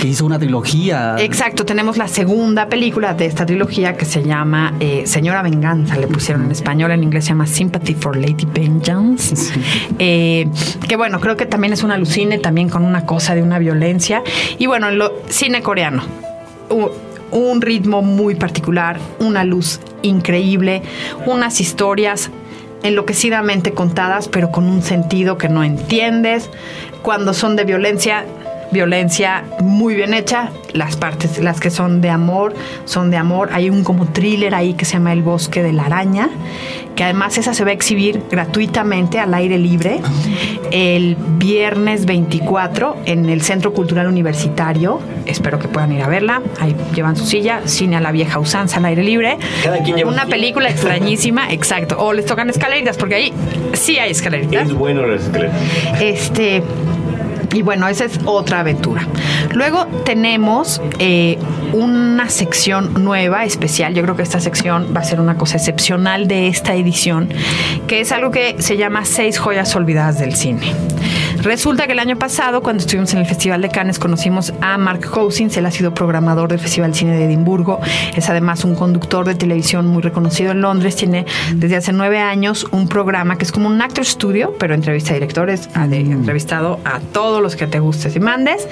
que 0.00 0.08
hizo 0.08 0.26
una 0.26 0.38
trilogía. 0.38 1.16
Exacto, 1.18 1.64
tenemos 1.64 1.96
la 1.96 2.08
segunda 2.08 2.68
película 2.68 3.14
de 3.14 3.26
esta 3.26 3.46
trilogía 3.46 3.96
que 3.96 4.04
se 4.04 4.22
llama 4.22 4.74
eh, 4.80 5.04
Señora 5.06 5.42
Venganza, 5.42 5.96
le 5.96 6.06
pusieron 6.06 6.44
en 6.44 6.50
español, 6.50 6.90
en 6.90 7.02
inglés 7.02 7.24
se 7.24 7.30
llama 7.30 7.46
Sympathy 7.46 7.94
for 7.94 8.16
Lady 8.16 8.46
Vengeance. 8.52 9.54
Eh, 9.98 10.48
que 10.88 10.96
bueno, 10.96 11.20
creo 11.20 11.36
que 11.36 11.46
también 11.46 11.72
es 11.72 11.82
un 11.82 11.90
alucine, 11.90 12.38
también 12.38 12.68
con 12.68 12.84
una 12.84 13.06
cosa 13.06 13.34
de 13.34 13.42
una 13.42 13.58
violencia. 13.58 14.22
Y 14.58 14.66
bueno, 14.66 14.88
en 14.88 14.98
lo, 14.98 15.12
cine 15.28 15.62
coreano 15.62 16.02
un 17.30 17.60
ritmo 17.60 18.02
muy 18.02 18.34
particular, 18.34 18.98
una 19.18 19.44
luz 19.44 19.80
increíble, 20.02 20.82
unas 21.26 21.60
historias 21.60 22.30
enloquecidamente 22.82 23.72
contadas, 23.72 24.28
pero 24.28 24.50
con 24.50 24.64
un 24.64 24.82
sentido 24.82 25.38
que 25.38 25.48
no 25.48 25.64
entiendes. 25.64 26.50
Cuando 27.02 27.34
son 27.34 27.56
de 27.56 27.64
violencia, 27.64 28.24
violencia 28.74 29.44
muy 29.60 29.94
bien 29.94 30.12
hecha, 30.12 30.50
las 30.74 30.96
partes, 30.96 31.38
las 31.38 31.60
que 31.60 31.70
son 31.70 32.02
de 32.02 32.10
amor, 32.10 32.52
son 32.84 33.10
de 33.10 33.16
amor. 33.16 33.48
Hay 33.52 33.70
un 33.70 33.84
como 33.84 34.06
thriller 34.06 34.54
ahí 34.54 34.74
que 34.74 34.84
se 34.84 34.94
llama 34.94 35.14
El 35.14 35.22
bosque 35.22 35.62
de 35.62 35.72
la 35.72 35.86
araña, 35.86 36.28
que 36.94 37.04
además 37.04 37.38
esa 37.38 37.54
se 37.54 37.64
va 37.64 37.70
a 37.70 37.72
exhibir 37.72 38.22
gratuitamente 38.30 39.18
al 39.18 39.32
aire 39.32 39.56
libre 39.56 40.02
el 40.70 41.16
viernes 41.38 42.04
24 42.04 42.96
en 43.06 43.30
el 43.30 43.42
Centro 43.42 43.72
Cultural 43.72 44.08
Universitario. 44.08 45.00
Espero 45.24 45.58
que 45.58 45.68
puedan 45.68 45.92
ir 45.92 46.02
a 46.02 46.08
verla. 46.08 46.42
Ahí 46.60 46.74
llevan 46.94 47.16
su 47.16 47.24
silla, 47.24 47.62
cine 47.66 47.96
a 47.96 48.00
la 48.00 48.10
vieja 48.10 48.38
usanza 48.40 48.78
al 48.78 48.84
aire 48.86 49.04
libre. 49.04 49.38
Cada 49.62 49.78
quien 49.78 49.96
lleva 49.96 50.10
Una 50.10 50.26
película 50.26 50.68
extrañísima, 50.68 51.50
exacto. 51.52 51.96
O 51.98 52.12
les 52.12 52.26
tocan 52.26 52.50
escaleritas, 52.50 52.96
porque 52.96 53.14
ahí 53.14 53.32
sí 53.74 53.98
hay 53.98 54.10
escaleritas. 54.10 54.68
Es 54.68 54.74
bueno 54.74 55.06
las 55.06 55.22
escaleras. 55.22 55.54
Este. 56.00 56.62
Y 57.54 57.62
bueno, 57.62 57.88
esa 57.88 58.04
es 58.04 58.18
otra 58.24 58.60
aventura. 58.60 59.06
Luego 59.52 59.86
tenemos 60.04 60.82
eh, 60.98 61.38
una 61.72 62.28
sección 62.28 63.04
nueva, 63.04 63.44
especial. 63.44 63.94
Yo 63.94 64.02
creo 64.02 64.16
que 64.16 64.22
esta 64.22 64.40
sección 64.40 64.92
va 64.94 65.00
a 65.00 65.04
ser 65.04 65.20
una 65.20 65.36
cosa 65.36 65.56
excepcional 65.56 66.26
de 66.28 66.48
esta 66.48 66.74
edición, 66.74 67.28
que 67.86 68.00
es 68.00 68.12
algo 68.12 68.30
que 68.30 68.56
se 68.58 68.76
llama 68.76 69.04
Seis 69.04 69.38
joyas 69.38 69.74
olvidadas 69.76 70.18
del 70.18 70.34
cine. 70.34 70.74
Resulta 71.44 71.86
que 71.86 71.92
el 71.92 71.98
año 71.98 72.16
pasado, 72.16 72.62
cuando 72.62 72.80
estuvimos 72.80 73.12
en 73.12 73.20
el 73.20 73.26
Festival 73.26 73.60
de 73.60 73.68
Cannes, 73.68 73.98
conocimos 73.98 74.54
a 74.62 74.78
Mark 74.78 75.04
Cousins. 75.10 75.54
Él 75.58 75.66
ha 75.66 75.70
sido 75.70 75.92
programador 75.92 76.48
del 76.48 76.58
Festival 76.58 76.92
de 76.92 76.98
Cine 76.98 77.16
de 77.18 77.26
Edimburgo. 77.26 77.80
Es 78.16 78.30
además 78.30 78.64
un 78.64 78.74
conductor 78.74 79.26
de 79.26 79.34
televisión 79.34 79.86
muy 79.86 80.02
reconocido 80.02 80.52
en 80.52 80.62
Londres. 80.62 80.96
Tiene 80.96 81.26
desde 81.54 81.76
hace 81.76 81.92
nueve 81.92 82.18
años 82.18 82.66
un 82.70 82.88
programa 82.88 83.36
que 83.36 83.44
es 83.44 83.52
como 83.52 83.68
un 83.68 83.82
actor 83.82 84.06
studio, 84.06 84.54
pero 84.58 84.72
entrevista 84.74 85.10
a 85.10 85.14
directores. 85.14 85.68
Ha 85.74 85.86
de- 85.86 86.00
entrevistado 86.00 86.80
a 86.82 87.00
todos 87.00 87.42
los 87.42 87.56
que 87.56 87.66
te 87.66 87.78
gustes 87.78 88.16
y 88.16 88.20
mandes. 88.20 88.66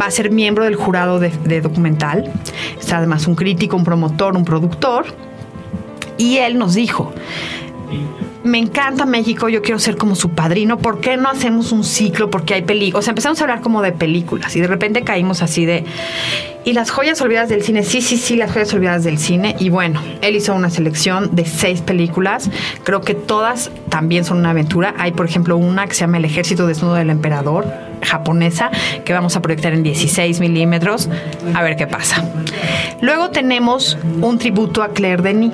Va 0.00 0.06
a 0.06 0.10
ser 0.10 0.30
miembro 0.30 0.64
del 0.64 0.76
jurado 0.76 1.20
de, 1.20 1.28
de 1.44 1.60
documental. 1.60 2.32
Es 2.80 2.90
además 2.90 3.26
un 3.26 3.34
crítico, 3.34 3.76
un 3.76 3.84
promotor, 3.84 4.34
un 4.34 4.46
productor. 4.46 5.04
Y 6.16 6.38
él 6.38 6.56
nos 6.58 6.72
dijo, 6.74 7.12
me 8.44 8.58
encanta 8.58 9.06
México, 9.06 9.48
yo 9.48 9.62
quiero 9.62 9.78
ser 9.78 9.96
como 9.96 10.14
su 10.14 10.30
padrino, 10.30 10.78
¿por 10.78 11.00
qué 11.00 11.16
no 11.16 11.28
hacemos 11.28 11.72
un 11.72 11.84
ciclo? 11.84 12.30
Porque 12.30 12.54
hay 12.54 12.62
películas, 12.62 13.00
o 13.00 13.02
sea, 13.02 13.10
empezamos 13.12 13.40
a 13.40 13.44
hablar 13.44 13.60
como 13.60 13.82
de 13.82 13.92
películas 13.92 14.54
y 14.56 14.60
de 14.60 14.66
repente 14.66 15.02
caímos 15.02 15.42
así 15.42 15.64
de... 15.64 15.84
Y 16.64 16.74
las 16.74 16.92
joyas 16.92 17.20
olvidadas 17.20 17.48
del 17.48 17.64
cine, 17.64 17.82
sí, 17.82 18.00
sí, 18.00 18.16
sí, 18.16 18.36
las 18.36 18.52
joyas 18.52 18.72
olvidadas 18.72 19.02
del 19.02 19.18
cine. 19.18 19.56
Y 19.58 19.68
bueno, 19.68 20.00
él 20.20 20.36
hizo 20.36 20.54
una 20.54 20.70
selección 20.70 21.34
de 21.34 21.44
seis 21.44 21.80
películas, 21.80 22.50
creo 22.84 23.00
que 23.00 23.14
todas 23.14 23.72
también 23.88 24.24
son 24.24 24.38
una 24.38 24.50
aventura. 24.50 24.94
Hay, 24.96 25.10
por 25.10 25.26
ejemplo, 25.26 25.56
una 25.56 25.88
que 25.88 25.94
se 25.94 26.02
llama 26.02 26.18
El 26.18 26.24
ejército 26.24 26.68
desnudo 26.68 26.94
del 26.94 27.10
emperador, 27.10 27.66
japonesa, 28.02 28.70
que 29.04 29.12
vamos 29.12 29.34
a 29.34 29.42
proyectar 29.42 29.72
en 29.72 29.82
16 29.82 30.38
milímetros, 30.38 31.08
a 31.52 31.62
ver 31.64 31.74
qué 31.74 31.88
pasa. 31.88 32.24
Luego 33.00 33.30
tenemos 33.30 33.98
un 34.20 34.38
tributo 34.38 34.84
a 34.84 34.90
Claire 34.90 35.22
Denis. 35.22 35.52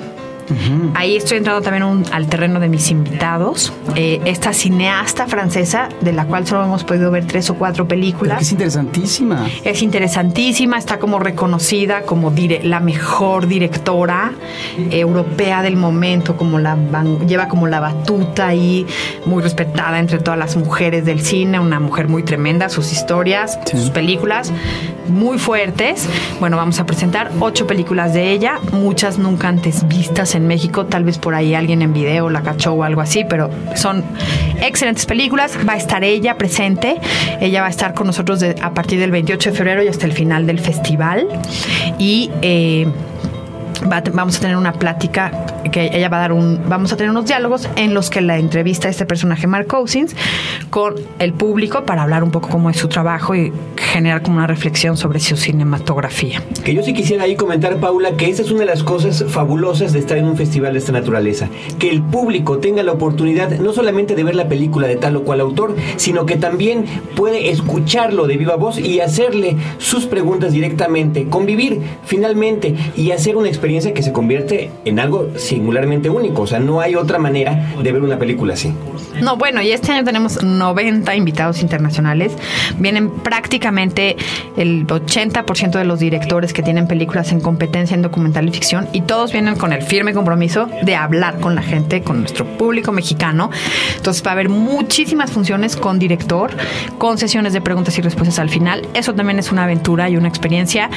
Ahí 0.95 1.15
estoy 1.15 1.37
entrando 1.37 1.61
también 1.61 1.83
un- 1.83 2.05
al 2.11 2.27
terreno 2.27 2.59
de 2.59 2.67
mis 2.69 2.89
invitados. 2.91 3.71
Eh, 3.95 4.19
esta 4.25 4.53
cineasta 4.53 5.27
francesa, 5.27 5.89
de 6.01 6.13
la 6.13 6.25
cual 6.25 6.45
solo 6.47 6.63
hemos 6.65 6.83
podido 6.83 7.11
ver 7.11 7.25
tres 7.25 7.49
o 7.49 7.55
cuatro 7.55 7.87
películas. 7.87 8.41
es 8.41 8.51
interesantísima. 8.51 9.47
Es 9.63 9.81
interesantísima, 9.81 10.77
está 10.77 10.99
como 10.99 11.19
reconocida 11.19 12.01
como 12.03 12.31
dire- 12.31 12.61
la 12.63 12.79
mejor 12.79 13.47
directora 13.47 14.31
europea 14.89 15.61
del 15.61 15.75
momento, 15.75 16.37
como 16.37 16.59
la 16.59 16.75
van- 16.75 17.27
lleva 17.27 17.47
como 17.47 17.67
la 17.67 17.79
batuta 17.79 18.47
ahí, 18.47 18.85
muy 19.25 19.41
respetada 19.43 19.99
entre 19.99 20.19
todas 20.19 20.39
las 20.39 20.55
mujeres 20.57 21.05
del 21.05 21.21
cine, 21.21 21.59
una 21.59 21.79
mujer 21.79 22.07
muy 22.07 22.23
tremenda, 22.23 22.69
sus 22.69 22.91
historias, 22.91 23.59
Sí. 23.65 23.77
sus 23.77 23.89
películas 23.89 24.51
muy 25.07 25.37
fuertes. 25.39 26.07
Bueno, 26.39 26.57
vamos 26.57 26.79
a 26.79 26.85
presentar 26.85 27.31
ocho 27.39 27.67
películas 27.67 28.13
de 28.13 28.31
ella, 28.31 28.55
muchas 28.71 29.17
nunca 29.17 29.47
antes 29.47 29.87
vistas 29.87 30.35
en 30.35 30.38
México. 30.47 30.85
Tal 30.85 31.03
vez 31.03 31.17
por 31.17 31.35
ahí 31.35 31.53
alguien 31.55 31.81
en 31.81 31.93
video 31.93 32.29
la 32.29 32.41
cachó 32.41 32.73
o 32.73 32.83
algo 32.83 33.01
así, 33.01 33.25
pero 33.27 33.49
son 33.75 34.03
excelentes 34.61 35.05
películas. 35.05 35.57
Va 35.67 35.73
a 35.73 35.77
estar 35.77 36.03
ella 36.03 36.37
presente. 36.37 36.97
Ella 37.41 37.61
va 37.61 37.67
a 37.67 37.71
estar 37.71 37.93
con 37.93 38.07
nosotros 38.07 38.39
de- 38.39 38.55
a 38.61 38.73
partir 38.73 38.99
del 38.99 39.11
28 39.11 39.51
de 39.51 39.55
febrero 39.55 39.83
y 39.83 39.87
hasta 39.87 40.05
el 40.05 40.13
final 40.13 40.45
del 40.47 40.59
festival. 40.59 41.27
Y 41.97 42.29
eh, 42.41 42.87
vamos 44.13 44.37
a 44.37 44.39
tener 44.41 44.57
una 44.57 44.73
plática 44.73 45.31
que 45.71 45.89
ella 45.93 46.09
va 46.09 46.17
a 46.17 46.21
dar 46.21 46.33
un 46.33 46.61
vamos 46.67 46.91
a 46.93 46.97
tener 46.97 47.11
unos 47.11 47.25
diálogos 47.25 47.69
en 47.75 47.93
los 47.93 48.09
que 48.09 48.21
la 48.21 48.37
entrevista 48.37 48.87
a 48.87 48.91
este 48.91 49.05
personaje 49.05 49.47
Mark 49.47 49.67
Cousins 49.67 50.15
con 50.69 50.95
el 51.19 51.33
público 51.33 51.85
para 51.85 52.03
hablar 52.03 52.23
un 52.23 52.31
poco 52.31 52.49
cómo 52.49 52.69
es 52.69 52.77
su 52.77 52.87
trabajo 52.87 53.35
y 53.35 53.51
generar 53.77 54.21
como 54.21 54.37
una 54.37 54.47
reflexión 54.47 54.97
sobre 54.97 55.19
su 55.19 55.35
cinematografía. 55.35 56.41
Que 56.63 56.73
yo 56.73 56.83
sí 56.83 56.93
quisiera 56.93 57.23
ahí 57.23 57.35
comentar, 57.35 57.77
Paula, 57.77 58.17
que 58.17 58.29
esa 58.29 58.43
es 58.43 58.51
una 58.51 58.61
de 58.61 58.65
las 58.67 58.83
cosas 58.83 59.25
fabulosas 59.27 59.93
de 59.93 59.99
estar 59.99 60.17
en 60.17 60.25
un 60.25 60.37
festival 60.37 60.73
de 60.73 60.79
esta 60.79 60.91
naturaleza. 60.91 61.49
Que 61.79 61.89
el 61.89 62.01
público 62.01 62.59
tenga 62.59 62.83
la 62.83 62.91
oportunidad 62.91 63.49
no 63.59 63.73
solamente 63.73 64.15
de 64.15 64.23
ver 64.23 64.35
la 64.35 64.47
película 64.47 64.87
de 64.87 64.95
tal 64.95 65.15
o 65.15 65.23
cual 65.23 65.41
autor, 65.41 65.75
sino 65.97 66.25
que 66.25 66.35
también 66.35 66.85
puede 67.15 67.49
escucharlo 67.49 68.27
de 68.27 68.37
viva 68.37 68.55
voz 68.55 68.79
y 68.79 68.99
hacerle 68.99 69.57
sus 69.77 70.05
preguntas 70.05 70.53
directamente, 70.53 71.27
convivir 71.29 71.81
finalmente 72.05 72.75
y 72.95 73.11
hacer 73.11 73.37
una 73.37 73.47
experiencia 73.47 73.93
que 73.93 74.03
se 74.03 74.11
convierte 74.11 74.69
en 74.85 74.99
algo 74.99 75.29
singularmente 75.59 76.09
único. 76.09 76.43
O 76.43 76.47
sea, 76.47 76.59
no 76.59 76.79
hay 76.79 76.95
otra 76.95 77.19
manera 77.19 77.73
de 77.83 77.91
ver 77.91 78.01
una 78.01 78.17
película 78.17 78.53
así. 78.53 78.73
No, 79.21 79.35
bueno, 79.35 79.61
y 79.61 79.71
este 79.71 79.91
año 79.91 80.05
tenemos 80.05 80.41
90 80.41 81.13
invitados 81.15 81.61
internacionales. 81.61 82.31
Vienen 82.77 83.09
prácticamente 83.09 84.15
el 84.55 84.87
80% 84.87 85.71
de 85.71 85.83
los 85.83 85.99
directores 85.99 86.53
que 86.53 86.63
tienen 86.63 86.87
películas 86.87 87.33
en 87.33 87.41
competencia 87.41 87.93
en 87.93 88.01
documental 88.01 88.47
y 88.47 88.51
ficción 88.51 88.87
y 88.93 89.01
todos 89.01 89.33
vienen 89.33 89.57
con 89.57 89.73
el 89.73 89.81
firme 89.81 90.13
compromiso 90.13 90.69
de 90.83 90.95
hablar 90.95 91.41
con 91.41 91.55
la 91.55 91.61
gente, 91.61 92.01
con 92.03 92.21
nuestro 92.21 92.45
público 92.45 92.93
mexicano. 92.93 93.49
Entonces 93.97 94.25
va 94.25 94.31
a 94.31 94.33
haber 94.33 94.47
muchísimas 94.47 95.29
funciones 95.29 95.75
con 95.75 95.99
director, 95.99 96.51
con 96.97 97.17
sesiones 97.17 97.51
de 97.51 97.59
preguntas 97.59 97.97
y 97.97 98.01
respuestas 98.01 98.39
al 98.39 98.49
final. 98.49 98.87
Eso 98.93 99.13
también 99.13 99.39
es 99.39 99.51
una 99.51 99.65
aventura 99.65 100.09
y 100.09 100.15
una 100.15 100.29
experiencia 100.29 100.89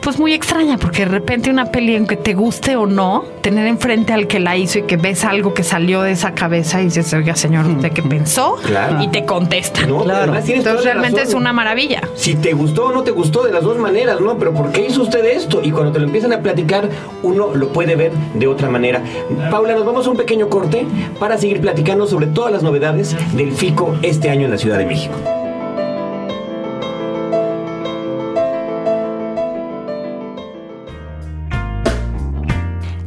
pues 0.00 0.18
muy 0.18 0.32
extraña, 0.32 0.78
porque 0.78 1.04
de 1.04 1.10
repente 1.10 1.50
una 1.50 1.66
peli, 1.66 1.96
aunque 1.96 2.16
te 2.16 2.34
guste 2.34 2.76
o 2.76 2.86
no, 2.86 3.24
tener 3.42 3.66
enfrente 3.66 4.12
al 4.12 4.26
que 4.26 4.40
la 4.40 4.56
hizo 4.56 4.80
y 4.80 4.82
que 4.82 4.96
ves 4.96 5.24
algo 5.24 5.54
que 5.54 5.62
salió 5.62 6.02
de 6.02 6.12
esa 6.12 6.34
cabeza 6.34 6.80
y 6.80 6.86
dices, 6.86 7.12
oiga, 7.12 7.36
señor, 7.36 7.66
¿usted 7.66 7.92
qué 7.92 8.02
pensó? 8.02 8.56
Claro. 8.64 9.02
Y 9.02 9.08
te 9.08 9.24
contesta. 9.24 9.86
No, 9.86 10.02
Claro. 10.02 10.34
Entonces 10.34 10.84
realmente 10.84 11.20
razón. 11.20 11.28
es 11.28 11.34
una 11.34 11.52
maravilla. 11.52 12.00
si 12.14 12.34
te 12.34 12.52
gustó 12.52 12.86
o 12.86 12.92
no 12.92 13.02
te 13.02 13.10
gustó 13.10 13.44
de 13.44 13.52
las 13.52 13.62
dos 13.62 13.78
maneras, 13.78 14.20
¿no? 14.20 14.38
Pero 14.38 14.52
¿por 14.52 14.72
qué 14.72 14.86
hizo 14.86 15.02
usted 15.02 15.24
esto? 15.24 15.60
Y 15.62 15.70
cuando 15.70 15.92
te 15.92 15.98
lo 15.98 16.06
empiezan 16.06 16.32
a 16.32 16.40
platicar, 16.40 16.88
uno 17.22 17.54
lo 17.54 17.68
puede 17.68 17.96
ver 17.96 18.12
de 18.34 18.46
otra 18.46 18.68
manera. 18.68 19.02
Paula, 19.50 19.74
nos 19.74 19.84
vamos 19.84 20.06
a 20.06 20.10
un 20.10 20.16
pequeño 20.16 20.48
corte 20.48 20.86
para 21.18 21.38
seguir 21.38 21.60
platicando 21.60 22.06
sobre 22.06 22.26
todas 22.26 22.52
las 22.52 22.62
novedades 22.62 23.16
del 23.34 23.52
FICO 23.52 23.96
este 24.02 24.30
año 24.30 24.46
en 24.46 24.50
la 24.50 24.58
Ciudad 24.58 24.78
de 24.78 24.86
México. 24.86 25.39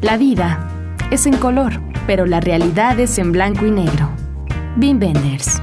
La 0.04 0.18
vida 0.18 0.70
es 1.12 1.26
en 1.28 1.38
color, 1.38 1.80
pero 2.06 2.26
la 2.26 2.42
realidad 2.42 3.00
es 3.00 3.18
en 3.20 3.32
blanco 3.32 3.66
y 3.66 3.72
negro. 3.72 4.10
Bean 4.76 5.00
Benders. 5.00 5.62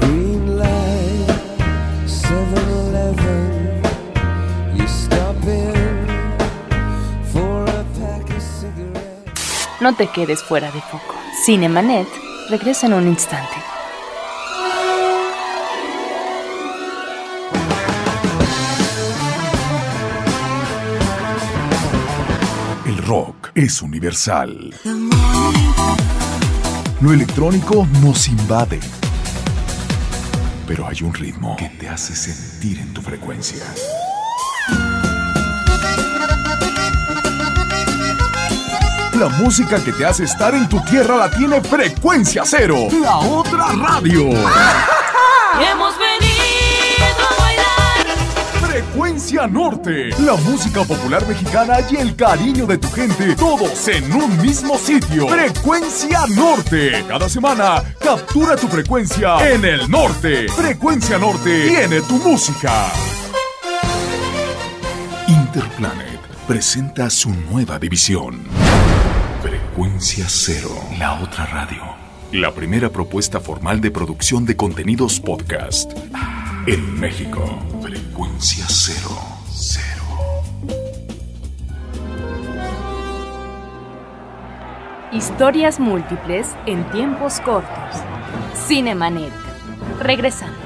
Green 0.00 0.58
light, 0.58 1.30
7-Eleven. 2.04 3.80
You 4.74 4.84
stop 4.84 5.36
in 5.44 6.08
for 7.32 7.62
a 7.70 7.84
pack 7.94 8.28
of 8.36 8.42
cigarettes. 8.42 9.68
No 9.80 9.94
te 9.94 10.08
quedes 10.08 10.42
fuera 10.42 10.72
de 10.72 10.80
foco. 10.80 11.14
Cinemanet 11.44 12.08
regresa 12.50 12.88
en 12.88 12.94
un 12.94 13.06
instante. 13.06 13.54
Rock 23.12 23.50
es 23.54 23.82
universal. 23.82 24.74
Lo 27.02 27.12
electrónico 27.12 27.86
nos 28.00 28.26
invade. 28.26 28.80
Pero 30.66 30.88
hay 30.88 31.02
un 31.02 31.12
ritmo 31.12 31.54
que 31.58 31.68
te 31.68 31.90
hace 31.90 32.16
sentir 32.16 32.78
en 32.78 32.94
tu 32.94 33.02
frecuencia. 33.02 33.62
La 39.12 39.28
música 39.28 39.84
que 39.84 39.92
te 39.92 40.06
hace 40.06 40.24
estar 40.24 40.54
en 40.54 40.66
tu 40.70 40.80
tierra 40.80 41.16
la 41.16 41.30
tiene 41.30 41.60
Frecuencia 41.60 42.44
Cero, 42.46 42.88
la 42.98 43.18
otra 43.18 43.72
radio. 43.72 44.30
Hemos. 45.70 46.01
Frecuencia 48.92 49.46
Norte, 49.46 50.10
la 50.18 50.34
música 50.34 50.84
popular 50.84 51.26
mexicana 51.26 51.78
y 51.90 51.96
el 51.96 52.14
cariño 52.14 52.66
de 52.66 52.76
tu 52.76 52.90
gente, 52.90 53.34
todos 53.36 53.88
en 53.88 54.12
un 54.12 54.36
mismo 54.42 54.76
sitio. 54.76 55.28
Frecuencia 55.28 56.26
Norte. 56.28 57.02
Cada 57.08 57.26
semana, 57.26 57.82
captura 57.98 58.54
tu 58.54 58.68
frecuencia 58.68 59.50
en 59.50 59.64
el 59.64 59.90
norte. 59.90 60.46
Frecuencia 60.50 61.18
Norte 61.18 61.68
tiene 61.68 62.02
tu 62.02 62.18
música. 62.18 62.92
Interplanet 65.26 66.20
presenta 66.46 67.08
su 67.08 67.30
nueva 67.30 67.78
división. 67.78 68.42
Frecuencia 69.42 70.26
Cero, 70.28 70.68
la 70.98 71.18
otra 71.18 71.46
radio. 71.46 71.82
La 72.32 72.52
primera 72.52 72.90
propuesta 72.90 73.40
formal 73.40 73.80
de 73.80 73.90
producción 73.90 74.44
de 74.44 74.54
contenidos 74.54 75.18
podcast 75.18 75.92
en 76.66 77.00
México. 77.00 77.58
Frecuencia 78.12 78.66
Cero. 78.68 79.16
Cero. 79.48 80.04
Historias 85.12 85.80
múltiples 85.80 86.50
en 86.66 86.84
tiempos 86.90 87.40
cortos. 87.40 87.70
Cinemanet. 88.66 89.32
Regresamos. 89.98 90.61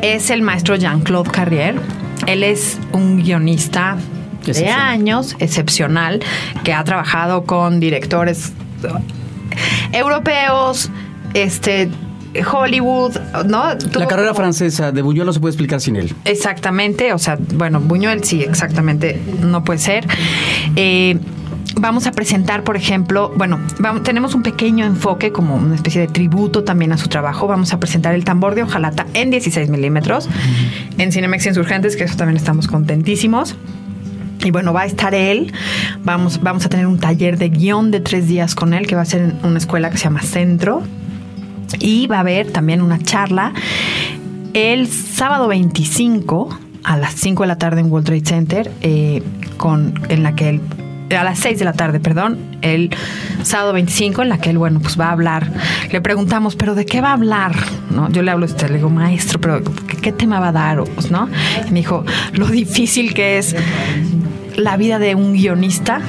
es 0.01 0.29
el 0.29 0.41
maestro 0.41 0.75
Jean-Claude 0.75 1.31
Carrier. 1.31 1.75
Él 2.27 2.43
es 2.43 2.79
un 2.91 3.23
guionista 3.23 3.97
de 4.45 4.67
años, 4.67 5.35
excepcional, 5.39 6.19
que 6.63 6.73
ha 6.73 6.83
trabajado 6.83 7.43
con 7.45 7.79
directores 7.79 8.51
europeos, 9.91 10.89
este 11.33 11.89
Hollywood, 12.51 13.17
¿no? 13.47 13.63
la 13.93 14.07
carrera 14.07 14.29
como- 14.29 14.35
francesa 14.41 14.91
de 14.91 15.01
Buñuel 15.01 15.25
no 15.25 15.33
se 15.33 15.39
puede 15.39 15.51
explicar 15.51 15.81
sin 15.81 15.95
él. 15.95 16.13
Exactamente, 16.25 17.13
o 17.13 17.17
sea, 17.17 17.37
bueno, 17.55 17.79
Buñuel 17.79 18.23
sí, 18.23 18.41
exactamente, 18.43 19.19
no 19.41 19.63
puede 19.63 19.79
ser. 19.79 20.05
Eh, 20.75 21.17
vamos 21.75 22.07
a 22.07 22.11
presentar, 22.11 22.63
por 22.63 22.75
ejemplo, 22.77 23.31
bueno, 23.35 23.59
vamos- 23.79 24.03
tenemos 24.03 24.35
un 24.35 24.43
pequeño 24.43 24.85
enfoque 24.85 25.31
como 25.31 25.55
una 25.55 25.75
especie 25.75 26.01
de 26.01 26.07
tributo 26.07 26.63
también 26.63 26.91
a 26.91 26.97
su 26.97 27.07
trabajo. 27.07 27.47
Vamos 27.47 27.73
a 27.73 27.79
presentar 27.79 28.13
el 28.15 28.23
tambor 28.25 28.55
de 28.55 28.63
hojalata 28.63 29.05
en 29.13 29.31
16 29.31 29.69
milímetros 29.69 30.27
en 30.97 31.11
Cinemex 31.11 31.45
Insurgentes, 31.45 31.95
que 31.95 32.03
eso 32.03 32.15
también 32.15 32.37
estamos 32.37 32.67
contentísimos. 32.67 33.55
Y 34.43 34.51
bueno, 34.51 34.71
va 34.71 34.81
a 34.81 34.85
estar 34.85 35.13
él. 35.15 35.51
Vamos, 36.03 36.41
vamos 36.41 36.65
a 36.65 36.69
tener 36.69 36.87
un 36.87 36.97
taller 36.99 37.37
de 37.37 37.49
guion 37.49 37.91
de 37.91 37.99
tres 37.99 38.27
días 38.27 38.55
con 38.55 38.73
él, 38.73 38.87
que 38.87 38.95
va 38.95 39.01
a 39.01 39.05
ser 39.05 39.21
en 39.21 39.33
una 39.43 39.57
escuela 39.57 39.89
que 39.89 39.97
se 39.97 40.05
llama 40.05 40.21
Centro. 40.21 40.81
Y 41.79 42.07
va 42.07 42.17
a 42.17 42.19
haber 42.21 42.51
también 42.51 42.81
una 42.81 42.99
charla 42.99 43.53
el 44.53 44.87
sábado 44.87 45.47
25 45.47 46.57
a 46.83 46.97
las 46.97 47.13
5 47.15 47.43
de 47.43 47.47
la 47.47 47.57
tarde 47.57 47.81
en 47.81 47.91
World 47.91 48.07
Trade 48.07 48.25
Center, 48.25 48.71
eh, 48.81 49.21
con, 49.57 49.93
en 50.09 50.23
la 50.23 50.35
que 50.35 50.49
él 50.49 50.61
a 51.17 51.23
las 51.23 51.39
6 51.39 51.59
de 51.59 51.65
la 51.65 51.73
tarde, 51.73 51.99
perdón, 51.99 52.37
el 52.61 52.91
sábado 53.43 53.73
25, 53.73 54.21
en 54.21 54.29
la 54.29 54.37
que 54.37 54.51
él, 54.51 54.57
bueno, 54.57 54.79
pues 54.79 54.99
va 54.99 55.07
a 55.09 55.11
hablar. 55.11 55.51
Le 55.91 56.01
preguntamos, 56.01 56.55
¿pero 56.55 56.75
de 56.75 56.85
qué 56.85 57.01
va 57.01 57.09
a 57.09 57.13
hablar? 57.13 57.55
¿No? 57.89 58.11
Yo 58.11 58.21
le 58.21 58.31
hablo 58.31 58.45
a 58.45 58.49
usted, 58.49 58.69
le 58.69 58.75
digo, 58.75 58.89
maestro, 58.89 59.41
¿pero 59.41 59.63
qué, 59.63 59.97
qué 59.97 60.11
tema 60.11 60.39
va 60.39 60.49
a 60.49 60.51
dar? 60.51 60.83
¿No? 61.09 61.27
Y 61.67 61.71
me 61.71 61.79
dijo, 61.79 62.05
lo 62.33 62.47
difícil 62.47 63.13
que 63.13 63.39
es 63.39 63.55
la 64.55 64.77
vida 64.77 64.99
de 64.99 65.15
un 65.15 65.33
guionista 65.33 66.01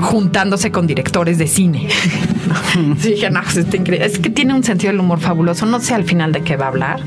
juntándose 0.00 0.70
con 0.70 0.86
directores 0.86 1.38
de 1.38 1.46
cine. 1.46 1.88
Sí, 2.98 3.10
dije, 3.10 3.30
no, 3.30 3.42
pues 3.42 3.56
está 3.56 3.76
increíble. 3.76 4.06
Es 4.06 4.18
que 4.18 4.30
tiene 4.30 4.54
un 4.54 4.64
sentido 4.64 4.92
del 4.92 5.00
humor 5.00 5.20
fabuloso. 5.20 5.66
No 5.66 5.80
sé 5.80 5.94
al 5.94 6.04
final 6.04 6.32
de 6.32 6.42
qué 6.42 6.56
va 6.56 6.66
a 6.66 6.68
hablar. 6.68 7.00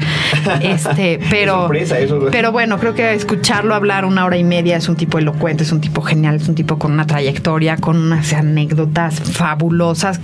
Este, 0.62 1.20
pero, 1.30 1.62
sorpresa 1.62 2.00
eso. 2.00 2.28
pero 2.32 2.52
bueno, 2.52 2.80
creo 2.80 2.94
que 2.94 3.14
escucharlo 3.14 3.76
hablar 3.76 4.06
una 4.06 4.26
hora 4.26 4.38
y 4.38 4.44
media 4.44 4.78
es 4.78 4.90
un 4.90 4.96
tipo 4.96 5.18
elocuente, 5.18 5.64
es 5.64 5.72
un 5.72 5.82
tipo 5.82 6.02
genial, 6.02 6.36
es 6.36 6.48
un 6.48 6.56
tipo 6.56 6.78
con 6.78 6.92
una 6.92 7.06
trayectoria, 7.06 7.78
con 7.78 7.98
unas 7.98 8.34
anécdotas 8.34 9.20
fabulosas. 9.20 10.20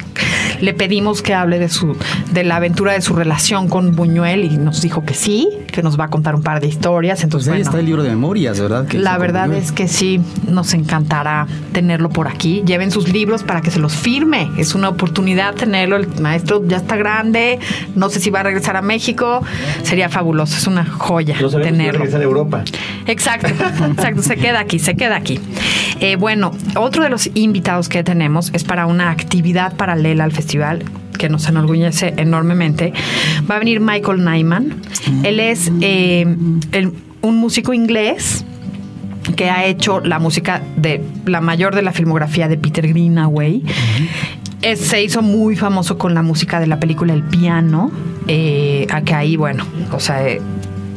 Le 0.61 0.73
pedimos 0.73 1.21
que 1.21 1.33
hable 1.33 1.59
de 1.59 1.69
su, 1.69 1.95
de 2.31 2.43
la 2.43 2.55
aventura 2.57 2.93
de 2.93 3.01
su 3.01 3.13
relación 3.13 3.67
con 3.67 3.95
Buñuel 3.95 4.43
y 4.45 4.57
nos 4.57 4.81
dijo 4.81 5.03
que 5.05 5.13
sí, 5.13 5.49
que 5.71 5.83
nos 5.83 5.99
va 5.99 6.05
a 6.05 6.09
contar 6.09 6.35
un 6.35 6.43
par 6.43 6.61
de 6.61 6.67
historias. 6.67 7.17
Pues 7.17 7.23
Entonces, 7.23 7.49
ahí 7.49 7.59
bueno, 7.59 7.69
está 7.69 7.79
el 7.79 7.85
libro 7.85 8.03
de 8.03 8.09
memorias, 8.09 8.59
¿verdad? 8.59 8.87
Que 8.87 8.97
la 8.97 9.17
verdad 9.17 9.53
es 9.53 9.71
que 9.71 9.87
sí, 9.87 10.19
nos 10.47 10.73
encantará 10.73 11.47
tenerlo 11.73 12.09
por 12.09 12.27
aquí. 12.27 12.63
Lleven 12.65 12.91
sus 12.91 13.09
libros 13.09 13.43
para 13.43 13.61
que 13.61 13.71
se 13.71 13.79
los 13.79 13.93
firme. 13.93 14.49
Es 14.57 14.75
una 14.75 14.89
oportunidad 14.97 15.53
tenerlo. 15.53 15.95
El 15.95 16.07
maestro 16.21 16.61
ya 16.67 16.77
está 16.77 16.95
grande. 16.97 17.59
No 17.95 18.09
sé 18.09 18.19
si 18.19 18.29
va 18.31 18.39
a 18.41 18.43
regresar 18.43 18.75
a 18.75 18.81
México. 18.81 19.41
Sería 19.83 20.09
fabuloso. 20.09 20.57
Es 20.57 20.67
una 20.67 20.85
joya 20.85 21.35
No 21.39 21.49
sabemos 21.49 21.51
si 21.51 21.55
va 21.57 21.61
a 21.61 21.91
tenerlo. 21.93 22.17
a 22.19 22.23
Europa. 22.23 22.63
Exacto, 23.05 23.47
exacto. 23.47 24.21
Se 24.23 24.35
queda 24.35 24.59
aquí, 24.59 24.79
se 24.79 24.95
queda 24.95 25.15
aquí. 25.15 25.39
Eh, 25.99 26.15
bueno, 26.15 26.51
otro 26.75 27.03
de 27.03 27.09
los 27.09 27.29
invitados 27.35 27.87
que 27.89 28.03
tenemos 28.03 28.49
es 28.53 28.63
para 28.63 28.85
una 28.87 29.11
actividad 29.11 29.75
paralela 29.75 30.23
al 30.23 30.31
festival 30.31 30.83
que 31.17 31.29
nos 31.29 31.47
enorgullece 31.47 32.13
enormemente. 32.17 32.93
Va 33.49 33.55
a 33.55 33.59
venir 33.59 33.79
Michael 33.79 34.23
Nyman. 34.25 34.81
Él 35.23 35.39
es 35.39 35.71
eh, 35.81 36.25
el- 36.71 36.93
un 37.21 37.37
músico 37.37 37.73
inglés 37.73 38.45
que 39.35 39.49
ha 39.49 39.65
hecho 39.65 39.99
la 39.99 40.19
música 40.19 40.61
de 40.77 41.03
la 41.25 41.41
mayor 41.41 41.75
de 41.75 41.81
la 41.81 41.91
filmografía 41.91 42.47
de 42.47 42.57
Peter 42.57 42.87
Greenaway. 42.87 43.61
Se 44.75 45.01
hizo 45.01 45.21
muy 45.21 45.55
famoso 45.55 45.97
con 45.97 46.13
la 46.13 46.21
música 46.21 46.59
de 46.59 46.67
la 46.67 46.79
película 46.79 47.13
El 47.13 47.23
Piano, 47.23 47.89
eh, 48.27 48.85
a 48.89 49.01
que 49.01 49.13
ahí, 49.13 49.37
bueno, 49.37 49.65
o 49.91 49.99
sea, 49.99 50.27
eh, 50.27 50.41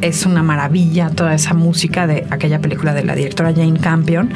es 0.00 0.26
una 0.26 0.42
maravilla 0.42 1.10
toda 1.10 1.34
esa 1.34 1.54
música 1.54 2.06
de 2.06 2.26
aquella 2.30 2.58
película 2.58 2.94
de 2.94 3.04
la 3.04 3.14
directora 3.14 3.52
Jane 3.54 3.78
Campion. 3.78 4.32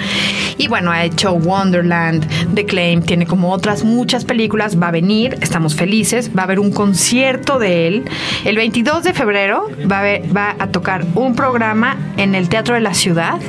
Y 0.56 0.68
bueno, 0.68 0.92
ha 0.92 1.04
hecho 1.04 1.32
Wonderland, 1.32 2.26
The 2.54 2.64
Claim, 2.64 3.02
tiene 3.02 3.26
como 3.26 3.50
otras 3.50 3.82
muchas 3.82 4.24
películas, 4.24 4.80
va 4.80 4.88
a 4.88 4.92
venir, 4.92 5.36
estamos 5.40 5.74
felices, 5.74 6.30
va 6.36 6.42
a 6.42 6.44
haber 6.44 6.60
un 6.60 6.70
concierto 6.70 7.58
de 7.58 7.88
él. 7.88 8.04
El 8.44 8.56
22 8.56 9.02
de 9.02 9.14
febrero 9.14 9.68
va 9.90 10.00
a, 10.00 10.18
va 10.32 10.54
a 10.58 10.68
tocar 10.68 11.04
un 11.14 11.34
programa 11.34 11.96
en 12.16 12.34
el 12.34 12.48
Teatro 12.48 12.74
de 12.74 12.80
la 12.80 12.94
Ciudad, 12.94 13.40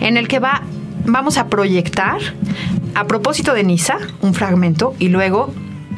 en 0.00 0.16
el 0.16 0.28
que 0.28 0.38
va, 0.38 0.62
vamos 1.06 1.38
a 1.38 1.46
proyectar, 1.46 2.18
a 2.94 3.06
propósito 3.06 3.54
de 3.54 3.64
Nisa, 3.64 3.98
un 4.20 4.34
fragmento, 4.34 4.94
y 4.98 5.08
luego 5.08 5.52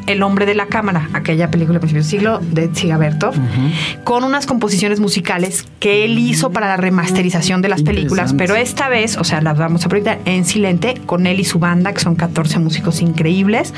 el 0.07 0.23
hombre 0.23 0.47
de 0.47 0.55
la 0.55 0.67
cámara, 0.67 1.09
aquella 1.13 1.51
película 1.51 1.79
de 1.79 1.81
principio 1.81 2.03
del 2.03 2.11
siglo 2.11 2.41
de 2.41 2.69
Tsigabertov, 2.69 3.35
con 4.05 4.25
unas 4.25 4.47
composiciones 4.47 5.01
musicales 5.01 5.67
que 5.81 6.05
él 6.05 6.19
hizo 6.19 6.51
para 6.51 6.67
la 6.67 6.77
remasterización 6.77 7.63
de 7.63 7.69
las 7.69 7.83
películas, 7.83 8.35
pero 8.37 8.57
esta 8.57 8.89
vez, 8.89 9.17
o 9.17 9.25
sea, 9.25 9.41
las 9.41 9.59
vamos 9.59 9.85
a 9.85 9.89
proyectar 9.89 10.19
en 10.25 10.45
silente 10.45 11.01
con 11.07 11.27
él 11.27 11.41
y 11.41 11.45
su 11.45 11.59
banda, 11.59 11.93
que 11.93 12.01
son 12.01 12.15
14 12.15 12.59
músicos 12.59 13.01
increíbles, 13.01 13.73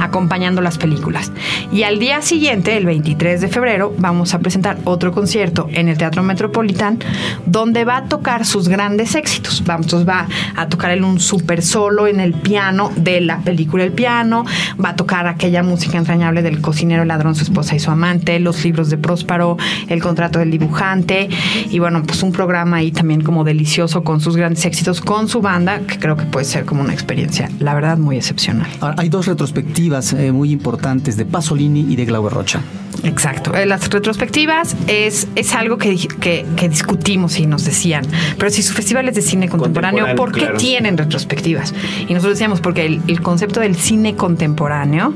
acompañando 0.00 0.60
las 0.60 0.78
películas. 0.78 1.32
Y 1.72 1.82
al 1.82 1.98
día 1.98 2.22
siguiente, 2.22 2.76
el 2.76 2.86
23 2.86 3.40
de 3.40 3.48
febrero, 3.48 3.94
vamos 3.98 4.34
a 4.34 4.38
presentar 4.38 4.78
otro 4.84 5.12
concierto 5.12 5.68
en 5.72 5.88
el 5.88 5.98
Teatro 5.98 6.22
Metropolitan, 6.22 6.98
donde 7.46 7.84
va 7.84 7.98
a 7.98 8.04
tocar 8.04 8.46
sus 8.46 8.68
grandes 8.68 9.14
éxitos. 9.14 9.62
Vamos, 9.64 9.86
entonces 9.86 10.08
va 10.08 10.28
a 10.56 10.68
tocar 10.68 10.90
él 10.90 11.04
un 11.04 11.20
super 11.20 11.62
solo 11.62 12.06
en 12.06 12.20
el 12.20 12.34
piano 12.34 12.92
de 12.96 13.20
la 13.20 13.38
película 13.38 13.84
El 13.84 13.92
Piano, 13.92 14.44
va 14.82 14.90
a 14.90 14.96
tocar 14.96 15.26
aquella 15.26 15.62
música 15.64 15.98
entrañable 15.98 16.42
del 16.42 16.60
cocinero, 16.60 17.04
ladrón, 17.04 17.34
su 17.34 17.44
esposa 17.44 17.74
y 17.74 17.80
su 17.80 17.90
amante, 17.90 18.38
los 18.40 18.64
libros 18.64 18.90
de 18.90 18.98
Prósparo, 18.98 19.56
el 19.88 20.02
contrato 20.02 20.38
del 20.38 20.50
dibujante, 20.50 21.28
y 21.70 21.78
bueno, 21.78 22.02
pues 22.02 22.22
un 22.22 22.32
programa 22.32 22.76
ahí 22.76 22.92
también 22.92 23.22
como 23.22 23.44
delicioso 23.44 24.04
con 24.04 24.20
sus 24.20 24.36
grandes 24.36 24.64
éxitos, 24.64 25.00
con 25.00 25.28
su 25.28 25.40
banda, 25.40 25.80
que 25.80 25.98
creo 25.98 26.16
que 26.16 26.24
puede 26.24 26.44
ser 26.44 26.64
como 26.64 26.82
una 26.82 26.92
experiencia, 26.92 27.50
la 27.58 27.74
verdad, 27.74 27.98
muy 27.98 28.16
excepcional. 28.16 28.68
Hay 28.96 29.08
dos 29.08 29.26
retrospectivas 29.26 30.12
eh, 30.12 30.32
muy 30.32 30.50
importantes 30.50 31.16
de 31.16 31.24
Pasolini 31.24 31.80
y 31.80 31.96
de 31.96 32.04
Glauber 32.04 32.32
Rocha. 32.32 32.60
Exacto. 33.02 33.54
Eh, 33.54 33.66
Las 33.66 33.88
retrospectivas 33.90 34.76
es, 34.86 35.28
es 35.34 35.54
algo 35.54 35.76
que, 35.78 35.96
que, 36.20 36.46
que 36.56 36.68
discutimos 36.68 37.38
y 37.38 37.46
nos 37.46 37.64
decían, 37.64 38.04
pero 38.38 38.50
si 38.50 38.62
su 38.62 38.72
festival 38.72 39.08
es 39.08 39.14
de 39.14 39.22
cine 39.22 39.48
contemporáneo, 39.48 40.04
Contemporáneo, 40.04 40.16
¿por 40.16 40.32
qué 40.32 40.40
claro. 40.40 40.56
tienen 40.58 40.96
retrospectivas? 40.96 41.74
Y 42.08 42.14
nosotros 42.14 42.34
decíamos, 42.38 42.60
porque 42.60 42.86
el, 42.86 43.00
el 43.08 43.20
concepto 43.20 43.60
del 43.60 43.76
cine 43.76 44.14
contemporáneo, 44.16 45.12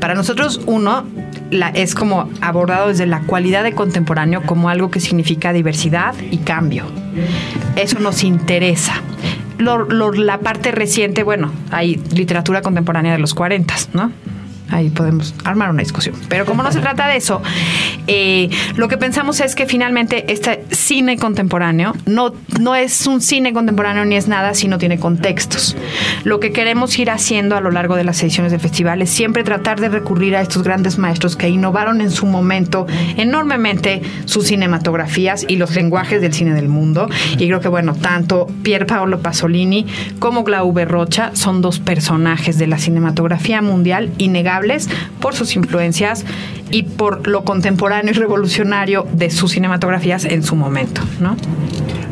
para 0.00 0.14
nosotros, 0.14 0.60
uno, 0.66 1.04
la, 1.50 1.68
es 1.70 1.94
como 1.94 2.30
abordado 2.40 2.88
desde 2.88 3.06
la 3.06 3.20
cualidad 3.20 3.62
de 3.64 3.72
contemporáneo 3.72 4.42
como 4.46 4.68
algo 4.68 4.90
que 4.90 5.00
significa 5.00 5.52
diversidad 5.52 6.14
y 6.30 6.38
cambio. 6.38 6.84
Eso 7.76 7.98
nos 7.98 8.22
interesa. 8.24 8.94
Lo- 9.58 9.84
lo- 9.84 10.12
la 10.12 10.38
parte 10.40 10.70
reciente, 10.70 11.24
bueno, 11.24 11.50
hay 11.70 11.96
literatura 12.14 12.62
contemporánea 12.62 13.12
de 13.12 13.18
los 13.18 13.34
40, 13.34 13.74
¿no? 13.92 14.12
Ahí 14.70 14.90
podemos 14.90 15.34
armar 15.44 15.70
una 15.70 15.82
discusión. 15.82 16.14
Pero 16.28 16.44
como 16.44 16.62
no 16.62 16.70
se 16.70 16.80
trata 16.80 17.08
de 17.08 17.16
eso, 17.16 17.42
eh, 18.06 18.50
lo 18.76 18.88
que 18.88 18.98
pensamos 18.98 19.40
es 19.40 19.54
que 19.54 19.66
finalmente 19.66 20.30
este 20.30 20.64
cine 20.70 21.16
contemporáneo 21.16 21.94
no, 22.04 22.34
no 22.60 22.74
es 22.74 23.06
un 23.06 23.22
cine 23.22 23.54
contemporáneo 23.54 24.04
ni 24.04 24.16
es 24.16 24.28
nada 24.28 24.52
si 24.52 24.68
no 24.68 24.76
tiene 24.76 24.98
contextos. 24.98 25.74
Lo 26.24 26.38
que 26.38 26.52
queremos 26.52 26.98
ir 26.98 27.10
haciendo 27.10 27.56
a 27.56 27.60
lo 27.60 27.70
largo 27.70 27.96
de 27.96 28.04
las 28.04 28.22
ediciones 28.22 28.52
del 28.52 28.60
festival 28.60 29.00
es 29.00 29.10
siempre 29.10 29.42
tratar 29.42 29.80
de 29.80 29.88
recurrir 29.88 30.36
a 30.36 30.42
estos 30.42 30.62
grandes 30.62 30.98
maestros 30.98 31.34
que 31.36 31.48
innovaron 31.48 32.02
en 32.02 32.10
su 32.10 32.26
momento 32.26 32.86
enormemente 33.16 34.02
sus 34.26 34.48
cinematografías 34.48 35.46
y 35.48 35.56
los 35.56 35.74
lenguajes 35.74 36.20
del 36.20 36.34
cine 36.34 36.52
del 36.52 36.68
mundo. 36.68 37.08
Y 37.38 37.46
creo 37.46 37.60
que, 37.60 37.68
bueno, 37.68 37.94
tanto 37.94 38.48
Pier 38.62 38.86
Paolo 38.86 39.20
Pasolini 39.20 39.86
como 40.18 40.44
Glauber 40.44 40.88
Rocha 40.88 41.30
son 41.34 41.62
dos 41.62 41.78
personajes 41.78 42.58
de 42.58 42.66
la 42.66 42.78
cinematografía 42.78 43.62
mundial 43.62 44.10
innegables 44.18 44.57
por 45.20 45.34
sus 45.34 45.56
influencias 45.56 46.24
y 46.70 46.82
por 46.84 47.26
lo 47.26 47.44
contemporáneo 47.44 48.12
y 48.12 48.14
revolucionario 48.14 49.06
de 49.12 49.30
sus 49.30 49.52
cinematografías 49.52 50.24
en 50.24 50.42
su 50.42 50.56
momento, 50.56 51.02
¿no? 51.20 51.36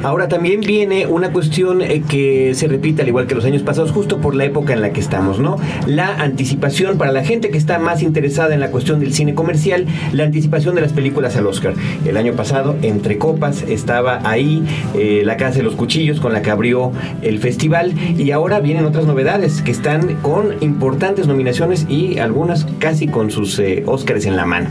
Ahora 0.02 0.28
también 0.28 0.60
viene 0.60 1.06
una 1.06 1.32
cuestión 1.32 1.82
eh, 1.82 2.02
que 2.08 2.54
se 2.54 2.68
repite 2.68 3.02
al 3.02 3.08
igual 3.08 3.26
que 3.26 3.34
los 3.34 3.44
años 3.44 3.62
pasados, 3.62 3.92
justo 3.92 4.18
por 4.18 4.34
la 4.34 4.44
época 4.44 4.72
en 4.72 4.80
la 4.80 4.92
que 4.92 5.00
estamos, 5.00 5.38
¿no? 5.38 5.56
La 5.86 6.16
anticipación 6.22 6.98
para 6.98 7.12
la 7.12 7.24
gente 7.24 7.50
que 7.50 7.58
está 7.58 7.78
más 7.78 8.02
interesada 8.02 8.54
en 8.54 8.60
la 8.60 8.70
cuestión 8.70 9.00
del 9.00 9.12
cine 9.12 9.34
comercial, 9.34 9.86
la 10.12 10.24
anticipación 10.24 10.74
de 10.74 10.82
las 10.82 10.92
películas 10.92 11.36
al 11.36 11.46
Oscar. 11.46 11.74
El 12.04 12.16
año 12.16 12.34
pasado, 12.34 12.76
Entre 12.82 13.18
Copas, 13.18 13.62
estaba 13.62 14.20
ahí 14.24 14.64
eh, 14.94 15.22
La 15.24 15.36
Casa 15.36 15.58
de 15.58 15.62
los 15.62 15.74
Cuchillos 15.74 16.20
con 16.20 16.32
la 16.32 16.42
que 16.42 16.50
abrió 16.50 16.92
el 17.22 17.38
festival 17.38 17.94
y 18.18 18.30
ahora 18.30 18.60
vienen 18.60 18.84
otras 18.84 19.06
novedades 19.06 19.62
que 19.62 19.70
están 19.70 20.16
con 20.16 20.62
importantes 20.62 21.26
nominaciones 21.26 21.86
y 21.88 22.18
algunas 22.18 22.66
casi 22.78 23.08
con 23.08 23.30
sus 23.30 23.58
eh, 23.58 23.82
Oscars 23.86 24.26
en 24.26 24.36
la 24.36 24.46
mano. 24.46 24.68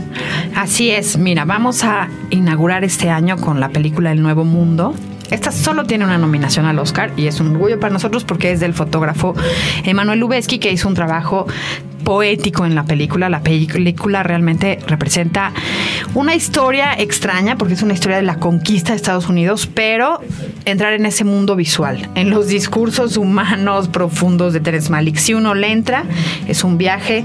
Así 0.54 0.90
es, 0.90 1.18
mira, 1.18 1.44
vamos 1.44 1.84
a 1.84 2.08
inaugurar 2.30 2.84
este 2.84 3.10
año 3.10 3.36
con 3.36 3.60
la 3.60 3.70
película 3.70 4.12
El 4.12 4.22
Nuevo 4.22 4.44
Mundo. 4.44 4.94
Esta 5.30 5.50
solo 5.50 5.84
tiene 5.84 6.04
una 6.04 6.18
nominación 6.18 6.66
al 6.66 6.78
Oscar 6.78 7.12
y 7.16 7.26
es 7.26 7.40
un 7.40 7.52
orgullo 7.52 7.80
para 7.80 7.92
nosotros 7.92 8.24
porque 8.24 8.52
es 8.52 8.60
del 8.60 8.74
fotógrafo 8.74 9.34
Emanuel 9.84 10.20
Lubezki 10.20 10.58
que 10.58 10.72
hizo 10.72 10.88
un 10.88 10.94
trabajo 10.94 11.46
poético 12.04 12.64
en 12.64 12.76
la 12.76 12.84
película. 12.84 13.28
La 13.28 13.40
película 13.40 14.22
realmente 14.22 14.78
representa 14.86 15.52
una 16.14 16.36
historia 16.36 16.94
extraña 16.96 17.56
porque 17.58 17.74
es 17.74 17.82
una 17.82 17.94
historia 17.94 18.18
de 18.18 18.22
la 18.22 18.36
conquista 18.36 18.92
de 18.92 18.96
Estados 18.96 19.28
Unidos, 19.28 19.68
pero 19.72 20.20
entrar 20.64 20.92
en 20.92 21.04
ese 21.04 21.24
mundo 21.24 21.56
visual, 21.56 22.08
en 22.14 22.30
los 22.30 22.46
discursos 22.46 23.16
humanos 23.16 23.88
profundos 23.88 24.52
de 24.52 24.60
Terence 24.60 24.90
Malick. 24.90 25.16
Si 25.16 25.34
uno 25.34 25.54
le 25.54 25.72
entra, 25.72 26.04
es 26.46 26.62
un 26.62 26.78
viaje 26.78 27.24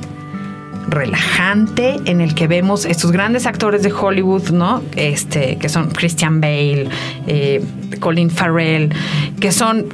relajante 0.91 1.95
en 2.05 2.21
el 2.21 2.35
que 2.35 2.47
vemos 2.47 2.85
estos 2.85 3.11
grandes 3.11 3.45
actores 3.47 3.81
de 3.81 3.91
Hollywood, 3.91 4.49
¿no? 4.51 4.83
Este, 4.95 5.57
que 5.57 5.69
son 5.69 5.89
Christian 5.89 6.41
Bale, 6.41 6.87
eh, 7.27 7.63
Colin 7.99 8.29
Farrell, 8.29 8.93
que 9.39 9.51
son 9.51 9.87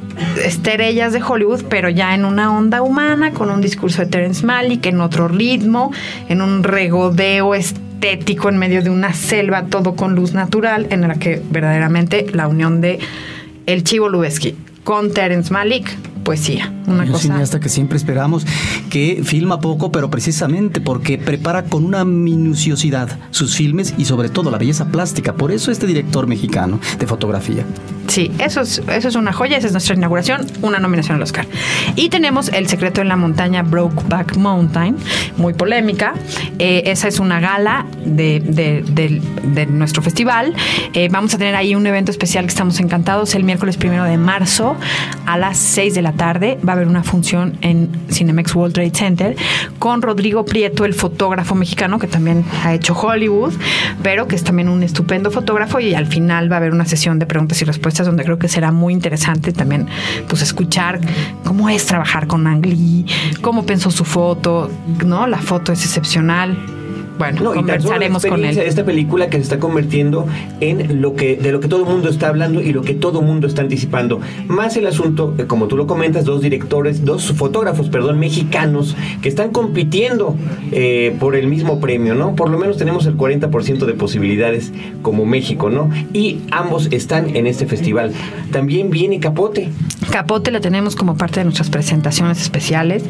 estrellas 0.43 1.13
de 1.13 1.21
Hollywood, 1.21 1.63
pero 1.69 1.89
ya 1.89 2.13
en 2.13 2.25
una 2.25 2.55
onda 2.55 2.81
humana, 2.81 3.31
con 3.31 3.49
un 3.49 3.62
discurso 3.62 4.01
de 4.01 4.07
Terence 4.07 4.45
Malick, 4.45 4.86
en 4.88 4.99
otro 4.99 5.27
ritmo, 5.27 5.91
en 6.27 6.41
un 6.41 6.63
regodeo 6.63 7.55
estético 7.55 8.49
en 8.49 8.57
medio 8.57 8.81
de 8.81 8.89
una 8.89 9.13
selva, 9.13 9.65
todo 9.65 9.95
con 9.95 10.15
luz 10.15 10.33
natural, 10.33 10.88
en 10.89 11.01
la 11.07 11.15
que 11.15 11.41
verdaderamente 11.49 12.27
la 12.33 12.47
unión 12.47 12.81
de 12.81 12.99
el 13.65 13.83
Chivo 13.83 14.10
Lubeski 14.10 14.55
con 14.83 15.12
Terence 15.12 15.51
Malick, 15.51 15.93
poesía. 16.27 16.73
Una 16.87 17.03
un 17.03 17.07
cosa. 17.07 17.21
cineasta 17.23 17.61
que 17.61 17.69
siempre 17.69 17.97
esperamos, 17.97 18.45
que 18.89 19.21
filma 19.23 19.61
poco, 19.61 19.93
pero 19.93 20.09
precisamente 20.09 20.81
porque 20.81 21.17
prepara 21.17 21.63
con 21.63 21.85
una 21.85 22.03
minuciosidad 22.03 23.17
sus 23.31 23.55
filmes 23.55 23.93
y 23.97 24.03
sobre 24.03 24.27
todo 24.27 24.51
la 24.51 24.57
belleza 24.57 24.87
plástica. 24.87 25.35
Por 25.35 25.53
eso 25.53 25.71
este 25.71 25.87
director 25.87 26.27
mexicano 26.27 26.81
de 26.99 27.07
fotografía. 27.07 27.63
Sí, 28.07 28.29
eso 28.39 28.59
es, 28.61 28.81
eso 28.89 29.07
es 29.07 29.15
una 29.15 29.31
joya, 29.31 29.57
esa 29.57 29.67
es 29.67 29.73
nuestra 29.73 29.95
inauguración, 29.95 30.45
una 30.61 30.79
nominación 30.79 31.15
al 31.15 31.21
Oscar. 31.23 31.45
Y 31.95 32.09
tenemos 32.09 32.49
El 32.49 32.67
secreto 32.67 32.99
en 33.01 33.07
la 33.07 33.15
montaña 33.15 33.63
Brokeback 33.63 34.35
Mountain, 34.35 34.97
muy 35.37 35.53
polémica. 35.53 36.13
Eh, 36.59 36.83
esa 36.87 37.07
es 37.07 37.19
una 37.19 37.39
gala 37.39 37.85
de, 38.05 38.39
de- 38.41 39.65
nuestro 39.67 40.01
festival. 40.01 40.53
Eh, 40.93 41.07
vamos 41.11 41.33
a 41.33 41.37
tener 41.37 41.55
ahí 41.55 41.73
un 41.75 41.85
evento 41.87 42.11
especial 42.11 42.43
que 42.45 42.49
estamos 42.49 42.79
encantados 42.81 43.33
el 43.35 43.43
miércoles 43.45 43.77
primero 43.77 44.03
de 44.03 44.17
marzo 44.17 44.75
a 45.25 45.37
las 45.37 45.57
6 45.57 45.93
de 45.95 46.01
la 46.01 46.13
tarde. 46.17 46.60
Va 46.67 46.73
a 46.73 46.75
haber 46.75 46.88
una 46.88 47.03
función 47.03 47.58
en 47.62 47.89
Cinemex 48.10 48.53
World 48.56 48.73
Trade 48.73 48.91
Center 48.93 49.36
con 49.80 50.01
Rodrigo 50.01 50.45
Prieto, 50.45 50.86
el 50.86 50.93
fotógrafo 50.93 51.56
mexicano 51.56 51.99
que 51.99 52.08
también 52.08 52.43
ha 52.63 52.73
hecho 52.73 52.93
Hollywood, 52.93 53.53
pero 54.03 54.27
que 54.27 54.36
es 54.36 54.43
también 54.43 54.69
un 54.69 54.84
estupendo 54.84 55.32
fotógrafo 55.32 55.80
y 55.80 55.93
al 55.93 56.08
final 56.08 56.51
va 56.51 56.58
a 56.58 56.60
haber 56.60 56.73
una 56.73 56.86
sesión 56.86 57.19
de 57.19 57.25
preguntas 57.25 57.62
y 57.62 57.65
respuestas 57.65 58.06
donde 58.06 58.23
creo 58.23 58.38
que 58.38 58.47
será 58.47 58.71
muy 58.71 58.93
interesante 58.93 59.53
también 59.53 59.88
pues 60.27 60.41
escuchar 60.41 60.99
cómo 61.43 61.69
es 61.69 61.86
trabajar 61.86 62.27
con 62.27 62.47
Ang 62.47 62.65
Lee, 62.65 63.06
cómo 63.41 63.65
pensó 63.65 63.91
su 63.91 64.03
foto, 64.03 64.69
¿no? 65.06 65.27
La 65.27 65.38
foto 65.38 65.71
es 65.71 65.84
excepcional. 65.86 66.76
Bueno, 67.17 67.41
No, 67.41 67.53
y 67.53 67.58
conversaremos 67.58 68.21
con 68.21 68.32
experiencia 68.32 68.62
de 68.62 68.67
él. 68.67 68.69
esta 68.69 68.86
película 68.86 69.30
que 69.30 69.38
se 69.38 69.43
está 69.43 69.60
convirtiendo 69.60 70.27
en 70.60 71.01
lo 71.01 71.15
que 71.15 71.36
de 71.36 71.51
lo 71.51 71.60
que 71.60 71.67
todo 71.67 71.84
el 71.84 71.89
mundo 71.89 72.10
está 72.10 72.27
hablando 72.27 72.62
y 72.62 72.73
lo 72.73 72.82
que 72.82 72.93
todo 72.93 73.19
el 73.19 73.25
mundo 73.25 73.47
está 73.47 73.62
anticipando. 73.62 74.19
Más 74.47 74.77
el 74.77 74.88
asunto, 74.88 75.34
eh, 75.38 75.45
como 75.45 75.67
tú 75.67 75.77
lo 75.77 75.88
comentas, 75.88 76.25
dos 76.25 76.41
directores, 76.41 77.06
dos 77.06 77.32
fotógrafos, 77.34 77.89
perdón, 77.89 78.19
mexicanos 78.19 78.95
que 79.21 79.30
están 79.30 79.51
compitiendo 79.51 80.36
eh, 80.71 81.15
por 81.19 81.36
el 81.36 81.47
mismo 81.47 81.80
premio, 81.80 82.15
¿no? 82.15 82.36
Por 82.36 82.49
lo 82.49 82.58
menos 82.58 82.77
tenemos 82.77 83.06
el 83.06 83.17
40% 83.17 83.86
de 83.86 83.93
posibilidades 83.93 84.71
como 85.01 85.25
México, 85.25 85.69
¿no? 85.69 85.89
Y 86.13 86.41
ambos 86.51 86.88
están 86.91 87.36
en 87.36 87.47
este 87.47 87.65
festival. 87.65 88.12
También 88.51 88.89
viene 88.89 89.19
Capote. 89.19 89.69
Capote 90.12 90.51
la 90.51 90.60
tenemos 90.60 90.95
como 90.95 91.17
parte 91.17 91.39
de 91.39 91.45
nuestras 91.45 91.69
presentaciones 91.69 92.41
especiales. 92.41 93.03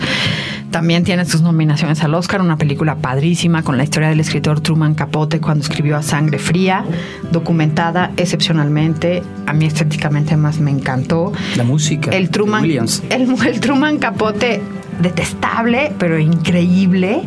También 0.71 1.03
tiene 1.03 1.25
sus 1.25 1.41
nominaciones 1.41 2.03
al 2.03 2.13
Oscar, 2.13 2.41
una 2.41 2.57
película 2.57 2.95
padrísima 2.95 3.63
con 3.63 3.77
la 3.77 3.83
historia 3.83 3.96
del 4.05 4.19
escritor 4.19 4.61
Truman 4.61 4.93
Capote 4.93 5.39
cuando 5.41 5.63
escribió 5.63 5.97
A 5.97 6.03
Sangre 6.03 6.37
Fría, 6.37 6.85
documentada 7.31 8.11
excepcionalmente. 8.17 9.23
A 9.47 9.53
mí 9.53 9.65
estéticamente 9.65 10.37
más 10.37 10.59
me 10.59 10.71
encantó. 10.71 11.33
La 11.55 11.63
música. 11.63 12.11
El 12.11 12.29
Truman, 12.29 12.61
Williams. 12.61 13.03
el, 13.09 13.27
el 13.47 13.59
Truman 13.59 13.97
Capote 13.97 14.61
detestable, 15.01 15.91
pero 15.97 16.19
increíble, 16.19 17.21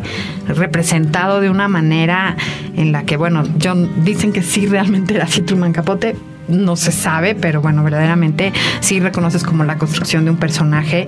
representado 0.47 1.41
de 1.41 1.49
una 1.49 1.67
manera 1.67 2.35
en 2.75 2.91
la 2.91 3.03
que, 3.03 3.17
bueno, 3.17 3.43
John, 3.61 3.89
dicen 4.03 4.33
que 4.33 4.41
sí 4.41 4.67
realmente 4.67 5.15
era 5.15 5.25
así 5.25 5.41
Truman 5.41 5.73
Capote, 5.73 6.15
no 6.47 6.75
se 6.75 6.91
sabe, 6.91 7.35
pero 7.35 7.61
bueno, 7.61 7.83
verdaderamente 7.83 8.51
sí 8.81 8.99
reconoces 8.99 9.43
como 9.43 9.63
la 9.63 9.77
construcción 9.77 10.25
de 10.25 10.31
un 10.31 10.37
personaje 10.37 11.07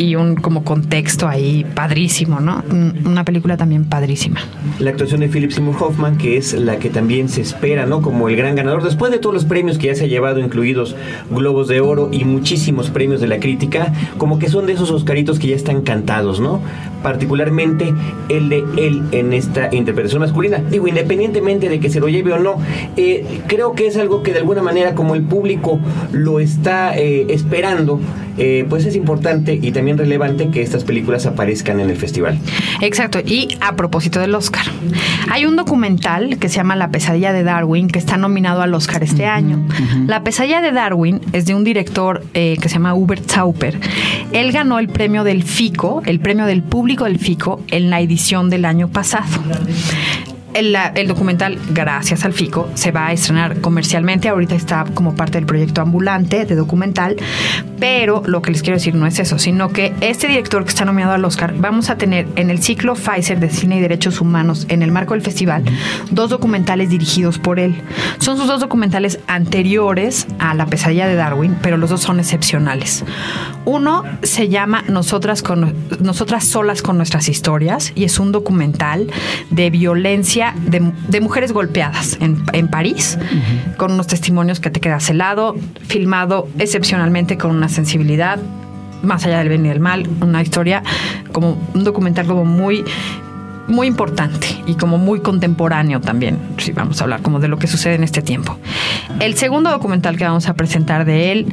y 0.00 0.16
un 0.16 0.34
como 0.34 0.64
contexto 0.64 1.28
ahí 1.28 1.66
padrísimo, 1.74 2.40
¿no? 2.40 2.62
Un- 2.70 3.00
Una 3.04 3.24
película 3.24 3.56
también 3.56 3.84
padrísima. 3.84 4.40
La 4.78 4.90
actuación 4.90 5.20
de 5.20 5.28
Philip 5.28 5.50
Seymour 5.50 5.76
Hoffman, 5.80 6.16
que 6.16 6.36
es 6.38 6.54
la 6.54 6.78
que 6.78 6.88
también 6.90 7.28
se 7.28 7.40
espera, 7.42 7.84
¿no? 7.86 8.00
Como 8.00 8.28
el 8.28 8.36
gran 8.36 8.54
ganador, 8.54 8.82
después 8.82 9.12
de 9.12 9.18
todos 9.18 9.34
los 9.34 9.44
premios 9.44 9.76
que 9.78 9.88
ya 9.88 9.94
se 9.94 10.04
ha 10.04 10.06
llevado, 10.06 10.38
incluidos 10.40 10.96
Globos 11.30 11.68
de 11.68 11.80
Oro 11.80 12.08
y 12.12 12.24
muchísimos 12.24 12.88
premios 12.90 13.20
de 13.20 13.26
la 13.28 13.38
crítica, 13.40 13.92
como 14.16 14.38
que 14.38 14.48
son 14.48 14.66
de 14.66 14.72
esos 14.72 14.90
Oscaritos 14.90 15.38
que 15.38 15.48
ya 15.48 15.56
están 15.56 15.82
cantados, 15.82 16.40
¿no? 16.40 16.60
Particularmente 17.02 17.94
el 18.28 18.48
de 18.48 18.64
él 18.76 19.02
en 19.12 19.32
esta 19.32 19.74
interpretación 19.74 20.20
masculina. 20.20 20.58
Digo, 20.58 20.86
independientemente 20.88 21.68
de 21.68 21.80
que 21.80 21.90
se 21.90 22.00
lo 22.00 22.08
lleve 22.08 22.32
o 22.32 22.38
no, 22.38 22.56
eh, 22.96 23.42
creo 23.46 23.72
que 23.72 23.86
es 23.86 23.96
algo 23.96 24.22
que 24.22 24.32
de 24.32 24.38
alguna 24.38 24.62
manera, 24.62 24.94
como 24.94 25.14
el 25.14 25.22
público 25.22 25.80
lo 26.12 26.40
está 26.40 26.96
eh, 26.96 27.26
esperando, 27.30 28.00
eh, 28.42 28.64
pues 28.68 28.86
es 28.86 28.96
importante 28.96 29.58
y 29.60 29.72
también 29.72 29.98
relevante 29.98 30.48
que 30.50 30.62
estas 30.62 30.84
películas 30.84 31.26
aparezcan 31.26 31.78
en 31.80 31.90
el 31.90 31.96
festival. 31.96 32.38
Exacto, 32.80 33.18
y 33.24 33.58
a 33.60 33.76
propósito 33.76 34.18
del 34.18 34.34
Oscar, 34.34 34.64
hay 35.30 35.44
un 35.44 35.56
documental 35.56 36.38
que 36.38 36.48
se 36.48 36.56
llama 36.56 36.74
La 36.74 36.90
pesadilla 36.90 37.32
de 37.32 37.42
Darwin 37.42 37.88
que 37.88 37.98
está 37.98 38.16
nominado 38.16 38.62
al 38.62 38.72
Oscar 38.72 39.02
este 39.02 39.26
año. 39.26 39.66
La 40.06 40.22
pesadilla 40.24 40.62
de 40.62 40.72
Darwin 40.72 41.20
es 41.32 41.44
de 41.44 41.54
un 41.54 41.64
director 41.64 42.24
eh, 42.32 42.56
que 42.60 42.68
se 42.68 42.76
llama 42.76 42.94
Hubert 42.94 43.26
Tauper. 43.26 43.78
Él 44.32 44.52
ganó 44.52 44.78
el 44.78 44.88
premio 44.88 45.24
del 45.24 45.42
FICO, 45.42 46.02
el 46.06 46.20
premio 46.20 46.46
del 46.46 46.62
público 46.62 46.89
del 46.96 47.18
FICO, 47.18 47.62
en 47.68 47.90
la 47.90 48.00
edición 48.00 48.50
del 48.50 48.64
año 48.64 48.88
pasado. 48.88 49.26
El, 50.52 50.76
documental, 51.06 51.58
gracias 51.70 52.24
al 52.24 52.32
FICO, 52.32 52.68
se 52.74 52.90
va 52.90 53.06
a 53.06 53.12
estrenar 53.12 53.60
comercialmente. 53.60 54.28
Ahorita 54.28 54.54
está 54.54 54.84
como 54.94 55.14
parte 55.14 55.38
del 55.38 55.46
proyecto 55.46 55.80
ambulante 55.80 56.44
de 56.44 56.54
documental. 56.54 57.16
Pero 57.78 58.22
lo 58.26 58.42
que 58.42 58.50
les 58.50 58.62
quiero 58.62 58.76
decir 58.76 58.94
no 58.94 59.06
es 59.06 59.18
eso, 59.18 59.38
sino 59.38 59.70
que 59.70 59.94
este 60.02 60.28
director 60.28 60.64
que 60.64 60.68
está 60.68 60.84
nominado 60.84 61.14
al 61.14 61.24
Oscar, 61.24 61.54
vamos 61.56 61.88
a 61.88 61.96
tener 61.96 62.28
en 62.36 62.50
el 62.50 62.62
ciclo 62.62 62.94
Pfizer 62.94 63.40
de 63.40 63.48
Cine 63.48 63.78
y 63.78 63.80
Derechos 63.80 64.20
Humanos, 64.20 64.66
en 64.68 64.82
el 64.82 64.92
marco 64.92 65.14
del 65.14 65.22
festival, 65.22 65.64
dos 66.10 66.28
documentales 66.28 66.90
dirigidos 66.90 67.38
por 67.38 67.58
él. 67.58 67.80
Son 68.18 68.36
sus 68.36 68.46
dos 68.46 68.60
documentales 68.60 69.18
anteriores 69.28 70.26
a 70.38 70.52
La 70.52 70.66
pesadilla 70.66 71.06
de 71.06 71.14
Darwin, 71.14 71.56
pero 71.62 71.78
los 71.78 71.88
dos 71.88 72.02
son 72.02 72.20
excepcionales. 72.20 73.02
Uno 73.64 74.04
se 74.22 74.48
llama 74.48 74.84
Nosotras, 74.88 75.42
con, 75.42 75.74
Nosotras 76.00 76.44
solas 76.44 76.82
con 76.82 76.98
nuestras 76.98 77.30
historias 77.30 77.92
y 77.94 78.04
es 78.04 78.18
un 78.18 78.30
documental 78.30 79.06
de 79.50 79.70
violencia 79.70 80.39
de, 80.66 80.92
de 81.08 81.20
mujeres 81.20 81.52
golpeadas 81.52 82.16
en, 82.20 82.42
en 82.52 82.68
París, 82.68 83.18
con 83.76 83.92
unos 83.92 84.06
testimonios 84.06 84.60
que 84.60 84.70
te 84.70 84.80
quedas 84.80 85.08
helado, 85.10 85.56
filmado 85.86 86.48
excepcionalmente 86.58 87.36
con 87.38 87.50
una 87.50 87.68
sensibilidad 87.68 88.38
más 89.02 89.24
allá 89.24 89.38
del 89.38 89.48
bien 89.48 89.64
y 89.66 89.68
del 89.68 89.80
mal, 89.80 90.08
una 90.20 90.42
historia 90.42 90.82
como 91.32 91.58
un 91.74 91.84
documental 91.84 92.26
como 92.26 92.44
muy 92.44 92.84
muy 93.68 93.86
importante 93.86 94.48
y 94.66 94.74
como 94.74 94.98
muy 94.98 95.20
contemporáneo 95.20 96.00
también, 96.00 96.38
si 96.58 96.72
vamos 96.72 97.00
a 97.00 97.04
hablar 97.04 97.22
como 97.22 97.38
de 97.38 97.46
lo 97.46 97.56
que 97.56 97.68
sucede 97.68 97.94
en 97.94 98.02
este 98.02 98.20
tiempo. 98.20 98.58
El 99.20 99.36
segundo 99.36 99.70
documental 99.70 100.16
que 100.16 100.24
vamos 100.24 100.48
a 100.48 100.54
presentar 100.54 101.04
de 101.04 101.30
él 101.30 101.46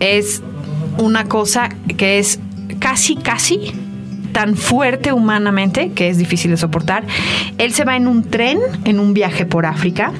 es 0.00 0.42
una 0.96 1.24
cosa 1.24 1.68
que 1.98 2.18
es 2.18 2.40
casi, 2.78 3.16
casi 3.16 3.72
tan 4.32 4.56
fuerte 4.56 5.12
humanamente 5.12 5.92
que 5.92 6.08
es 6.08 6.18
difícil 6.18 6.50
de 6.50 6.56
soportar. 6.56 7.04
Él 7.58 7.72
se 7.72 7.84
va 7.84 7.96
en 7.96 8.06
un 8.06 8.22
tren, 8.22 8.58
en 8.84 9.00
un 9.00 9.14
viaje 9.14 9.46
por 9.46 9.66
África, 9.66 10.12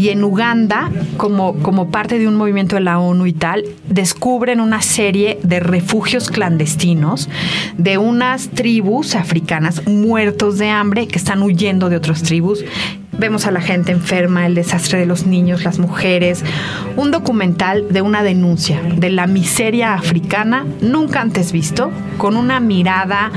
y 0.00 0.08
en 0.08 0.24
Uganda, 0.24 0.90
como, 1.18 1.56
como 1.56 1.90
parte 1.90 2.18
de 2.18 2.26
un 2.26 2.34
movimiento 2.34 2.76
de 2.76 2.80
la 2.80 2.98
ONU 2.98 3.26
y 3.26 3.34
tal, 3.34 3.66
descubren 3.86 4.58
una 4.58 4.80
serie 4.80 5.38
de 5.42 5.60
refugios 5.60 6.30
clandestinos 6.30 7.28
de 7.76 7.98
unas 7.98 8.48
tribus 8.48 9.14
africanas 9.14 9.86
muertos 9.86 10.56
de 10.56 10.70
hambre 10.70 11.06
que 11.06 11.18
están 11.18 11.42
huyendo 11.42 11.90
de 11.90 11.96
otras 11.96 12.22
tribus. 12.22 12.64
Vemos 13.18 13.46
a 13.46 13.50
la 13.50 13.60
gente 13.60 13.92
enferma, 13.92 14.46
el 14.46 14.54
desastre 14.54 14.98
de 14.98 15.04
los 15.04 15.26
niños, 15.26 15.64
las 15.64 15.78
mujeres. 15.78 16.46
Un 16.96 17.10
documental 17.10 17.92
de 17.92 18.00
una 18.00 18.22
denuncia 18.22 18.80
de 18.80 19.10
la 19.10 19.26
miseria 19.26 19.92
africana 19.92 20.64
nunca 20.80 21.20
antes 21.20 21.52
visto, 21.52 21.90
con 22.16 22.38
una 22.38 22.58
mirada 22.58 23.32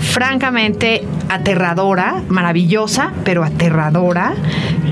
francamente 0.00 1.06
aterradora, 1.28 2.22
maravillosa, 2.28 3.12
pero 3.24 3.44
aterradora, 3.44 4.34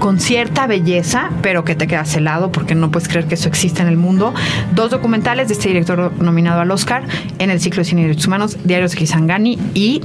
con 0.05 0.21
cierta 0.21 0.67
belleza, 0.67 1.31
pero 1.41 1.65
que 1.65 1.75
te 1.75 1.87
quedas 1.87 2.15
helado 2.15 2.53
porque 2.53 2.75
no 2.75 2.91
puedes 2.91 3.09
creer 3.09 3.25
que 3.27 3.37
eso 3.37 3.49
existe 3.49 3.81
en 3.81 3.89
el 3.89 3.97
mundo. 3.97 4.35
Dos 4.75 4.91
documentales 4.91 5.49
de 5.49 5.55
este 5.55 5.69
director 5.69 6.13
nominado 6.21 6.61
al 6.61 6.71
Oscar 6.71 7.05
en 7.39 7.49
el 7.49 7.59
ciclo 7.59 7.81
de 7.81 7.85
cine 7.87 8.03
y 8.03 8.05
derechos 8.05 8.27
humanos, 8.27 8.59
Diarios 8.65 8.91
de 8.91 8.99
Kisangani 8.99 9.59
y 9.73 10.03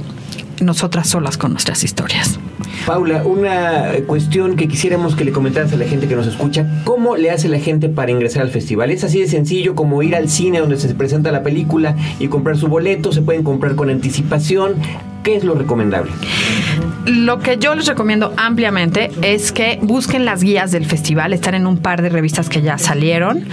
Nosotras 0.62 1.06
solas 1.06 1.36
con 1.36 1.52
nuestras 1.52 1.84
historias. 1.84 2.40
Paula, 2.86 3.24
una 3.26 3.90
cuestión 4.06 4.56
que 4.56 4.68
quisiéramos 4.68 5.16
que 5.16 5.26
le 5.26 5.32
comentaras 5.32 5.70
a 5.74 5.76
la 5.76 5.84
gente 5.84 6.08
que 6.08 6.16
nos 6.16 6.26
escucha, 6.26 6.66
¿cómo 6.84 7.16
le 7.16 7.30
hace 7.30 7.50
la 7.50 7.58
gente 7.58 7.90
para 7.90 8.10
ingresar 8.10 8.40
al 8.40 8.50
festival? 8.50 8.90
¿Es 8.90 9.04
así 9.04 9.20
de 9.20 9.28
sencillo 9.28 9.74
como 9.74 10.02
ir 10.02 10.16
al 10.16 10.30
cine 10.30 10.60
donde 10.60 10.78
se 10.78 10.94
presenta 10.94 11.30
la 11.30 11.42
película 11.42 11.94
y 12.18 12.28
comprar 12.28 12.56
su 12.56 12.68
boleto? 12.68 13.12
¿Se 13.12 13.20
pueden 13.20 13.42
comprar 13.42 13.74
con 13.74 13.90
anticipación? 13.90 14.76
¿Qué 15.22 15.36
es 15.36 15.44
lo 15.44 15.54
recomendable? 15.54 16.10
Lo 17.06 17.38
que 17.38 17.56
yo 17.58 17.74
les 17.74 17.86
recomiendo 17.86 18.32
ampliamente 18.36 19.10
es 19.22 19.52
que 19.52 19.78
busquen 19.82 20.24
las 20.24 20.42
guías 20.42 20.70
del 20.70 20.84
festival. 20.84 21.32
Están 21.32 21.54
en 21.54 21.66
un 21.66 21.78
par 21.78 22.02
de 22.02 22.10
revistas 22.10 22.48
que 22.48 22.60
ya 22.60 22.76
salieron 22.78 23.46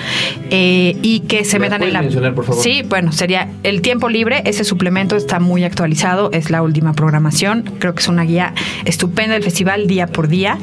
eh, 0.50 0.98
y 1.02 1.22
que 1.22 1.46
se 1.46 1.58
¿Me 1.58 1.70
las 1.70 1.80
metan 1.80 1.88
en 1.88 1.94
la. 1.94 2.02
mencionar, 2.02 2.36
por 2.36 2.46
favor? 2.46 2.62
Sí, 2.62 2.84
bueno, 2.88 3.12
sería 3.14 3.50
el 3.64 3.82
tiempo 3.82 4.10
libre. 4.10 4.42
Ese 4.46 4.64
suplemento 4.64 5.16
está 5.16 5.40
muy 5.40 5.64
actualizado. 5.64 6.30
Es 6.34 6.50
la 6.50 6.62
última 6.62 6.94
programación. 6.94 7.64
Creo 7.80 7.94
que 7.96 8.02
es 8.02 8.08
una 8.10 8.24
guía 8.24 8.54
estupenda 8.86 9.34
del 9.34 9.44
festival 9.44 9.88
día 9.88 10.08
por 10.08 10.28
día. 10.28 10.58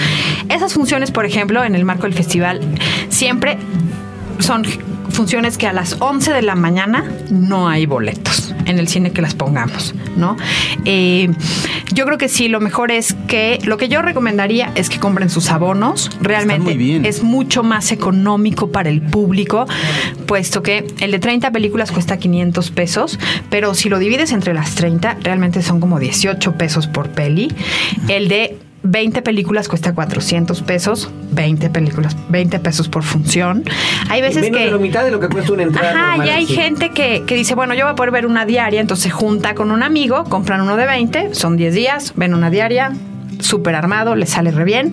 Esas 0.48 0.74
funciones, 0.74 1.12
por 1.12 1.24
ejemplo, 1.24 1.62
en 1.64 1.74
el 1.74 1.84
marco 1.84 2.02
del 2.02 2.14
festival, 2.14 2.60
siempre 3.08 3.58
son 4.40 4.64
funciones 5.10 5.58
que 5.58 5.66
a 5.66 5.72
las 5.72 5.96
11 6.00 6.32
de 6.32 6.42
la 6.42 6.56
mañana 6.56 7.04
no 7.30 7.68
hay 7.68 7.86
boletos 7.86 8.55
en 8.66 8.78
el 8.78 8.88
cine 8.88 9.12
que 9.12 9.22
las 9.22 9.34
pongamos, 9.34 9.94
¿no? 10.16 10.36
Eh, 10.84 11.30
yo 11.92 12.04
creo 12.04 12.18
que 12.18 12.28
sí, 12.28 12.48
lo 12.48 12.60
mejor 12.60 12.90
es 12.90 13.14
que, 13.28 13.58
lo 13.64 13.76
que 13.78 13.88
yo 13.88 14.02
recomendaría 14.02 14.72
es 14.74 14.90
que 14.90 14.98
compren 14.98 15.30
sus 15.30 15.50
abonos. 15.50 16.10
Realmente 16.20 17.08
es 17.08 17.22
mucho 17.22 17.62
más 17.62 17.92
económico 17.92 18.70
para 18.70 18.88
el 18.88 19.00
público, 19.00 19.66
puesto 20.26 20.62
que 20.62 20.86
el 21.00 21.12
de 21.12 21.18
30 21.18 21.50
películas 21.52 21.92
cuesta 21.92 22.18
500 22.18 22.70
pesos, 22.70 23.18
pero 23.50 23.74
si 23.74 23.88
lo 23.88 23.98
divides 23.98 24.32
entre 24.32 24.54
las 24.54 24.74
30, 24.74 25.18
realmente 25.22 25.62
son 25.62 25.80
como 25.80 25.98
18 25.98 26.52
pesos 26.56 26.86
por 26.86 27.08
peli. 27.10 27.52
El 28.08 28.28
de 28.28 28.58
20 28.86 29.22
películas 29.22 29.68
cuesta 29.68 29.94
400 29.94 30.62
pesos, 30.62 31.10
20 31.32 31.70
películas, 31.70 32.16
20 32.28 32.58
pesos 32.60 32.88
por 32.88 33.02
función. 33.02 33.64
Hay 34.08 34.22
veces 34.22 34.42
Menos 34.42 34.58
que 34.58 34.64
de 34.66 34.70
la 34.70 34.78
mitad 34.78 35.04
de 35.04 35.10
lo 35.10 35.20
que 35.20 35.28
cuesta 35.28 35.52
una 35.52 35.64
entrada 35.64 35.90
Ajá, 35.90 36.08
normal 36.16 36.26
y 36.26 36.30
hay 36.30 36.46
cine. 36.46 36.62
gente 36.62 36.90
que, 36.90 37.24
que 37.26 37.34
dice, 37.34 37.54
bueno, 37.54 37.74
yo 37.74 37.84
voy 37.84 37.92
a 37.92 37.96
poder 37.96 38.10
ver 38.12 38.26
una 38.26 38.46
diaria, 38.46 38.80
entonces 38.80 39.04
se 39.04 39.10
junta 39.10 39.54
con 39.54 39.70
un 39.70 39.82
amigo, 39.82 40.24
compran 40.24 40.60
uno 40.60 40.76
de 40.76 40.86
20, 40.86 41.34
son 41.34 41.56
10 41.56 41.74
días, 41.74 42.12
ven 42.16 42.34
una 42.34 42.50
diaria, 42.50 42.92
súper 43.40 43.74
armado, 43.74 44.16
le 44.16 44.26
sale 44.26 44.50
re 44.50 44.64
bien. 44.64 44.92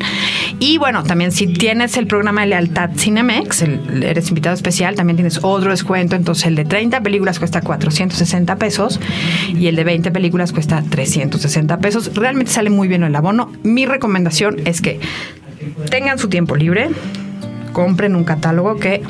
Y 0.60 0.77
bueno, 0.77 1.03
también 1.03 1.32
si 1.32 1.47
tienes 1.47 1.97
el 1.97 2.08
programa 2.08 2.41
de 2.41 2.47
lealtad 2.47 2.91
Cinemex, 2.95 3.63
eres 4.01 4.29
invitado 4.29 4.56
especial, 4.56 4.95
también 4.95 5.17
tienes 5.17 5.39
otro 5.41 5.71
descuento, 5.71 6.15
entonces 6.15 6.45
el 6.45 6.56
de 6.56 6.65
30 6.65 7.01
películas 7.01 7.39
cuesta 7.39 7.62
460 7.62 8.56
pesos 8.58 8.99
y 9.49 9.67
el 9.67 9.75
de 9.75 9.84
20 9.84 10.12
películas 10.12 10.51
cuesta 10.51 10.84
360 10.88 11.77
pesos. 11.79 12.12
Realmente 12.13 12.51
sale 12.51 12.69
muy 12.69 12.88
bien 12.88 13.03
el 13.03 13.15
abono. 13.15 13.51
Mi 13.63 13.86
recomendación 13.86 14.58
es 14.65 14.82
que 14.82 14.99
tengan 15.89 16.19
su 16.19 16.29
tiempo 16.29 16.56
libre, 16.56 16.89
compren 17.71 18.15
un 18.15 18.23
catálogo 18.23 18.77
que 18.77 19.01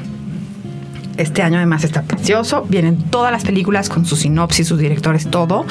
este 1.17 1.41
año 1.43 1.57
además 1.57 1.83
está 1.83 2.03
precioso. 2.03 2.65
Vienen 2.67 2.97
todas 3.09 3.31
las 3.31 3.43
películas 3.43 3.89
con 3.89 4.05
su 4.05 4.15
sinopsis, 4.15 4.67
sus 4.67 4.79
directores, 4.79 5.29
todo. 5.29 5.65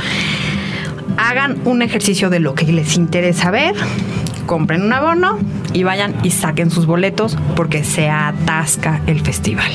Hagan 1.16 1.58
un 1.64 1.82
ejercicio 1.82 2.30
de 2.30 2.40
lo 2.40 2.54
que 2.54 2.64
les 2.72 2.96
interesa 2.96 3.50
ver. 3.50 3.74
Compren 4.46 4.82
un 4.82 4.92
abono 4.92 5.38
y 5.72 5.84
vayan 5.84 6.14
y 6.24 6.30
saquen 6.30 6.70
sus 6.70 6.84
boletos 6.86 7.38
porque 7.56 7.84
se 7.84 8.08
atasca 8.10 9.00
el 9.06 9.20
festival. 9.20 9.70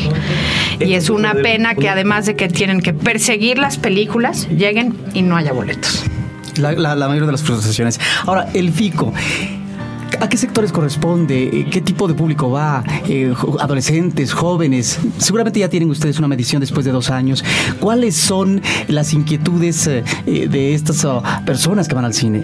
Y 0.80 0.94
es 0.94 1.10
una 1.10 1.34
pena 1.34 1.74
que 1.76 1.90
además 1.90 2.26
de 2.26 2.36
que 2.36 2.48
tienen 2.50 2.82
que 2.82 2.94
perseguir 2.94 3.58
las 3.58 3.78
películas, 3.78 4.48
lleguen 4.50 4.96
y 5.14 5.22
no 5.22 5.38
haya 5.38 5.54
boletos. 5.54 6.04
La, 6.58 6.72
la- 6.74 6.96
la 6.96 7.08
mayoría 7.08 7.28
de 7.28 7.32
las 7.32 7.44
frustraciones. 7.44 8.00
Ahora, 8.26 8.48
el 8.54 8.72
FICO. 8.72 9.14
¿A 10.20 10.28
qué 10.30 10.38
sectores 10.38 10.72
corresponde? 10.72 11.44
Eh, 11.44 11.68
¿Qué 11.72 11.80
tipo 11.80 12.08
de 12.08 12.16
público 12.16 12.50
va? 12.50 12.84
Eh, 13.08 13.34
¿Adolescentes, 13.60 14.34
jóvenes? 14.34 15.00
Seguramente 15.20 15.60
ya 15.60 15.70
tienen 15.70 15.90
ustedes 15.92 16.18
una 16.18 16.28
medición 16.28 16.60
después 16.60 16.86
de 16.86 16.92
dos 16.92 17.12
años. 17.12 17.44
¿Cuáles 17.80 18.16
son 18.16 18.62
las 18.88 19.14
inquietudes 19.14 19.86
eh, 19.88 20.04
de 20.26 20.74
estas 20.74 21.06
oh, 21.06 21.22
personas 21.46 21.88
que 21.88 21.94
van 21.94 22.04
al 22.06 22.14
cine? 22.16 22.44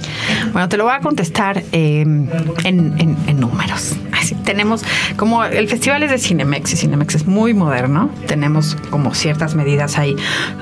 Bueno, 0.52 0.70
te 0.70 0.78
lo 0.78 0.84
voy 0.84 0.94
a 0.94 1.00
contestar 1.00 1.64
eh, 1.72 2.02
en, 2.02 2.30
en- 2.64 3.18
en 3.28 3.40
números. 3.40 3.94
Así, 4.12 4.36
tenemos, 4.36 4.84
como 5.18 5.44
el 5.44 5.68
festival 5.68 6.04
es 6.04 6.12
de 6.12 6.20
Cinemex 6.20 6.74
y 6.74 6.78
Cinemex 6.78 7.16
es 7.16 7.26
muy 7.26 7.54
moderno, 7.56 8.10
tenemos 8.28 8.78
como 8.92 9.14
ciertas 9.16 9.56
medidas 9.56 9.98
ahí. 9.98 10.16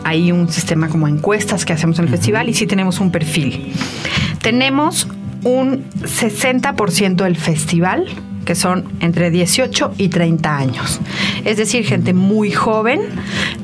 Hay 0.06 0.32
un 0.32 0.48
sistema 0.50 0.88
como 0.88 1.08
encuestas 1.10 1.66
que 1.66 1.74
hacemos 1.74 2.00
en 2.00 2.06
el 2.06 2.12
festival 2.12 2.48
y 2.50 2.54
sí 2.54 2.66
tenemos 2.68 3.00
un 3.02 3.12
perfil. 3.12 3.74
Tenemos 4.42 5.08
un 5.44 5.84
60% 6.02 7.16
del 7.24 7.36
festival 7.36 8.06
que 8.46 8.56
son 8.56 8.86
entre 9.02 9.30
18 9.30 9.94
y 10.00 10.10
30 10.10 10.58
años. 10.58 11.00
Es 11.46 11.58
decir, 11.58 11.86
gente 11.86 12.14
muy 12.14 12.50
joven. 12.52 13.02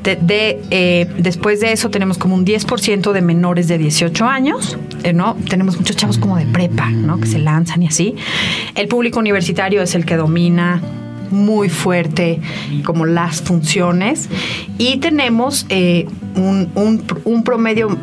De, 0.04 0.60
eh, 0.70 1.06
después 1.18 1.58
de 1.60 1.72
eso 1.72 1.90
tenemos 1.90 2.16
como 2.16 2.36
un 2.36 2.44
10% 2.46 3.12
de 3.12 3.20
menores 3.20 3.66
de 3.66 3.76
18 3.76 4.24
años, 4.24 4.78
eh, 5.02 5.12
¿no? 5.12 5.34
Tenemos 5.48 5.76
muchos 5.76 5.96
chavos 5.96 6.16
como 6.18 6.36
de 6.36 6.46
prepa, 6.46 6.90
¿no? 6.90 7.18
Que 7.18 7.26
se 7.26 7.40
lanzan 7.40 7.82
y 7.82 7.88
así. 7.88 8.14
El 8.76 8.86
público 8.86 9.18
universitario 9.18 9.82
es 9.82 9.94
el 9.96 10.04
que 10.06 10.16
domina 10.16 10.80
muy 11.30 11.68
fuerte 11.68 12.40
como 12.84 13.04
las 13.04 13.42
funciones 13.42 14.28
y 14.78 14.96
tenemos 14.98 15.66
eh, 15.68 16.06
un- 16.36 16.70
un 17.24 17.42
promedio 17.44 17.98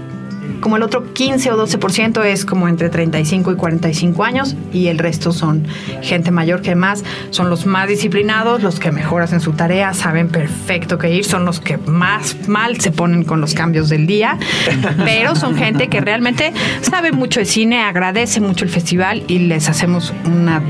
como 0.65 0.77
el 0.77 0.81
otro 0.81 1.13
15 1.13 1.51
o 1.51 1.63
12% 1.63 2.25
es 2.25 2.43
como 2.43 2.67
entre 2.67 2.89
35 2.89 3.51
y 3.51 3.55
45 3.55 4.23
años 4.23 4.55
y 4.73 4.87
el 4.87 4.97
resto 4.97 5.31
son 5.31 5.67
gente 6.01 6.31
mayor 6.31 6.63
que 6.63 6.73
más, 6.73 7.03
son 7.29 7.51
los 7.51 7.67
más 7.67 7.87
disciplinados, 7.87 8.63
los 8.63 8.79
que 8.79 8.91
mejor 8.91 9.21
hacen 9.21 9.41
su 9.41 9.51
tarea, 9.51 9.93
saben 9.93 10.27
perfecto 10.27 10.97
qué 10.97 11.11
ir, 11.11 11.23
son 11.23 11.45
los 11.45 11.59
que 11.59 11.77
más 11.77 12.47
mal 12.47 12.81
se 12.81 12.89
ponen 12.89 13.25
con 13.25 13.41
los 13.41 13.53
cambios 13.53 13.89
del 13.89 14.07
día, 14.07 14.39
pero 15.05 15.35
son 15.35 15.55
gente 15.55 15.87
que 15.87 16.01
realmente 16.01 16.51
sabe 16.81 17.11
mucho 17.11 17.41
de 17.41 17.45
cine, 17.45 17.83
agradece 17.83 18.41
mucho 18.41 18.65
el 18.65 18.71
festival 18.71 19.21
y 19.27 19.37
les 19.37 19.69
hacemos 19.69 20.15
una 20.25 20.63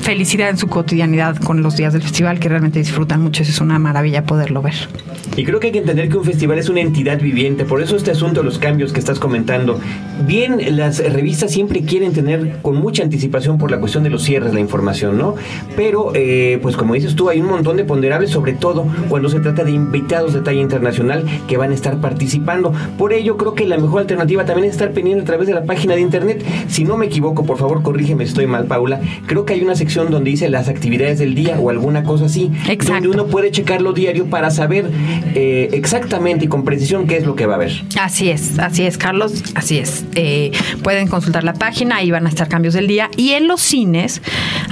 felicidad 0.00 0.48
en 0.48 0.56
su 0.56 0.68
cotidianidad 0.68 1.36
con 1.36 1.62
los 1.62 1.76
días 1.76 1.92
del 1.92 2.00
festival 2.00 2.40
que 2.40 2.48
realmente 2.48 2.78
disfrutan 2.78 3.20
mucho, 3.20 3.42
es 3.42 3.60
una 3.60 3.78
maravilla 3.78 4.24
poderlo 4.24 4.62
ver. 4.62 4.88
Y 5.36 5.44
creo 5.44 5.60
que 5.60 5.68
hay 5.68 5.72
que 5.72 5.78
entender 5.78 6.08
que 6.08 6.16
un 6.16 6.24
festival 6.24 6.58
es 6.58 6.68
una 6.68 6.80
entidad 6.80 7.20
viviente, 7.20 7.64
por 7.64 7.80
eso 7.80 7.96
este 7.96 8.10
asunto 8.10 8.40
de 8.40 8.46
los 8.46 8.58
cambios 8.58 8.92
que 8.92 9.00
estás 9.00 9.18
comentando. 9.18 9.78
Bien, 10.26 10.76
las 10.76 10.98
revistas 10.98 11.50
siempre 11.52 11.82
quieren 11.82 12.12
tener 12.12 12.58
con 12.60 12.76
mucha 12.76 13.02
anticipación 13.02 13.58
por 13.58 13.70
la 13.70 13.78
cuestión 13.78 14.02
de 14.04 14.10
los 14.10 14.22
cierres 14.22 14.52
la 14.52 14.60
información, 14.60 15.16
¿no? 15.18 15.36
Pero, 15.76 16.12
eh, 16.14 16.58
pues 16.60 16.76
como 16.76 16.94
dices 16.94 17.14
tú, 17.14 17.28
hay 17.28 17.40
un 17.40 17.46
montón 17.46 17.76
de 17.76 17.84
ponderables, 17.84 18.30
sobre 18.30 18.52
todo 18.52 18.86
cuando 19.08 19.28
se 19.28 19.40
trata 19.40 19.64
de 19.64 19.70
invitados 19.70 20.34
de 20.34 20.40
talla 20.40 20.60
internacional 20.60 21.24
que 21.46 21.56
van 21.56 21.70
a 21.70 21.74
estar 21.74 22.00
participando. 22.00 22.72
Por 22.96 23.12
ello, 23.12 23.36
creo 23.36 23.54
que 23.54 23.66
la 23.66 23.78
mejor 23.78 24.00
alternativa 24.00 24.44
también 24.44 24.66
es 24.66 24.72
estar 24.72 24.92
pendiente 24.92 25.22
a 25.22 25.26
través 25.26 25.46
de 25.46 25.54
la 25.54 25.64
página 25.64 25.94
de 25.94 26.00
internet. 26.00 26.44
Si 26.68 26.84
no 26.84 26.96
me 26.96 27.06
equivoco, 27.06 27.44
por 27.44 27.58
favor, 27.58 27.82
corrígeme 27.82 28.24
si 28.24 28.30
estoy 28.30 28.46
mal, 28.46 28.66
Paula. 28.66 29.00
Creo 29.26 29.44
que 29.44 29.54
hay 29.54 29.62
una 29.62 29.76
sección 29.76 30.10
donde 30.10 30.30
dice 30.30 30.48
las 30.48 30.68
actividades 30.68 31.18
del 31.18 31.34
día 31.34 31.58
o 31.60 31.70
alguna 31.70 32.02
cosa 32.02 32.26
así, 32.26 32.50
Exacto. 32.68 32.94
donde 32.94 33.08
uno 33.08 33.26
puede 33.26 33.50
checarlo 33.50 33.92
diario 33.92 34.26
para 34.26 34.50
saber 34.50 34.90
eh, 35.34 35.68
exactamente 35.72 36.44
y 36.46 36.48
con 36.48 36.64
precisión 36.64 37.06
qué 37.06 37.16
es 37.16 37.26
lo 37.26 37.34
que 37.34 37.46
va 37.46 37.54
a 37.54 37.56
haber. 37.56 37.72
Así 38.00 38.30
es, 38.30 38.58
así 38.58 38.84
es, 38.84 38.98
Carlos, 38.98 39.42
así 39.54 39.78
es. 39.78 40.04
Eh, 40.14 40.52
pueden 40.82 41.08
consultar 41.08 41.44
la 41.44 41.54
página, 41.54 41.96
ahí 41.96 42.10
van 42.10 42.26
a 42.26 42.28
estar 42.28 42.48
cambios 42.48 42.74
del 42.74 42.86
día. 42.86 43.10
Y 43.16 43.30
en 43.32 43.48
los 43.48 43.60
cines, 43.60 44.22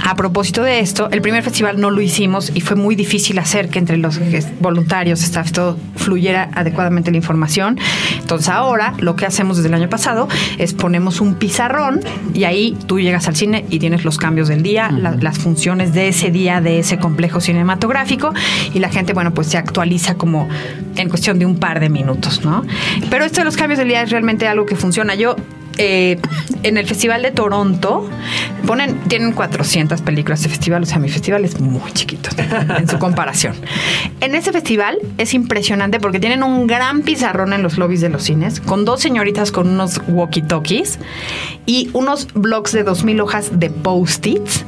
a 0.03 0.15
propósito 0.15 0.63
de 0.63 0.79
esto, 0.79 1.09
el 1.11 1.21
primer 1.21 1.43
festival 1.43 1.79
no 1.79 1.91
lo 1.91 2.01
hicimos 2.01 2.51
y 2.53 2.61
fue 2.61 2.75
muy 2.75 2.95
difícil 2.95 3.39
hacer 3.39 3.69
que 3.69 3.79
entre 3.79 3.97
los 3.97 4.19
voluntarios, 4.59 5.23
staff, 5.23 5.51
todo 5.51 5.77
fluyera 5.95 6.49
adecuadamente 6.53 7.11
la 7.11 7.17
información. 7.17 7.79
Entonces 8.19 8.49
ahora 8.49 8.93
lo 8.99 9.15
que 9.15 9.25
hacemos 9.25 9.57
desde 9.57 9.69
el 9.69 9.73
año 9.75 9.89
pasado 9.89 10.27
es 10.57 10.73
ponemos 10.73 11.21
un 11.21 11.35
pizarrón 11.35 12.01
y 12.33 12.43
ahí 12.43 12.77
tú 12.87 12.99
llegas 12.99 13.27
al 13.27 13.35
cine 13.35 13.65
y 13.69 13.79
tienes 13.79 14.05
los 14.05 14.17
cambios 14.17 14.47
del 14.47 14.63
día, 14.63 14.91
la- 14.91 15.15
las 15.19 15.37
funciones 15.39 15.93
de 15.93 16.09
ese 16.09 16.31
día, 16.31 16.61
de 16.61 16.79
ese 16.79 16.97
complejo 16.97 17.41
cinematográfico 17.41 18.33
y 18.73 18.79
la 18.79 18.89
gente, 18.89 19.13
bueno, 19.13 19.33
pues 19.33 19.47
se 19.47 19.57
actualiza 19.57 20.15
como 20.15 20.36
en 20.95 21.09
cuestión 21.09 21.39
de 21.39 21.45
un 21.45 21.57
par 21.57 21.79
de 21.79 21.89
minutos, 21.89 22.43
¿no? 22.43 22.63
Pero 23.09 23.25
esto 23.25 23.41
de 23.41 23.45
los 23.45 23.57
cambios 23.57 23.79
del 23.79 23.87
día 23.87 24.01
es 24.01 24.09
realmente 24.09 24.47
algo 24.47 24.65
que 24.65 24.75
funciona. 24.75 25.15
Yo 25.15 25.35
eh, 25.77 26.19
en 26.63 26.77
el 26.77 26.87
Festival 26.87 27.21
de 27.21 27.31
Toronto 27.31 28.09
tienen 29.07 29.31
400 29.33 30.01
películas 30.01 30.41
de 30.41 30.49
festival, 30.49 30.83
o 30.83 30.85
sea, 30.85 30.97
mi 30.97 31.09
festival 31.09 31.45
es 31.45 31.59
muy 31.59 31.91
chiquito 31.91 32.29
en 32.77 32.87
su 32.87 32.97
comparación. 32.97 33.55
En 34.19 34.33
ese 34.33 34.51
festival 34.51 34.97
es 35.17 35.33
impresionante 35.33 35.99
porque 35.99 36.19
tienen 36.19 36.43
un 36.43 36.65
gran 36.65 37.03
pizarrón 37.03 37.53
en 37.53 37.61
los 37.61 37.77
lobbies 37.77 38.01
de 38.01 38.09
los 38.09 38.23
cines, 38.23 38.59
con 38.59 38.85
dos 38.85 39.01
señoritas 39.01 39.51
con 39.51 39.67
unos 39.69 40.01
walkie-talkies 40.07 40.97
y 41.65 41.89
unos 41.93 42.27
blogs 42.33 42.71
de 42.71 42.83
2.000 42.83 43.21
hojas 43.21 43.59
de 43.59 43.69
post-its 43.69 44.65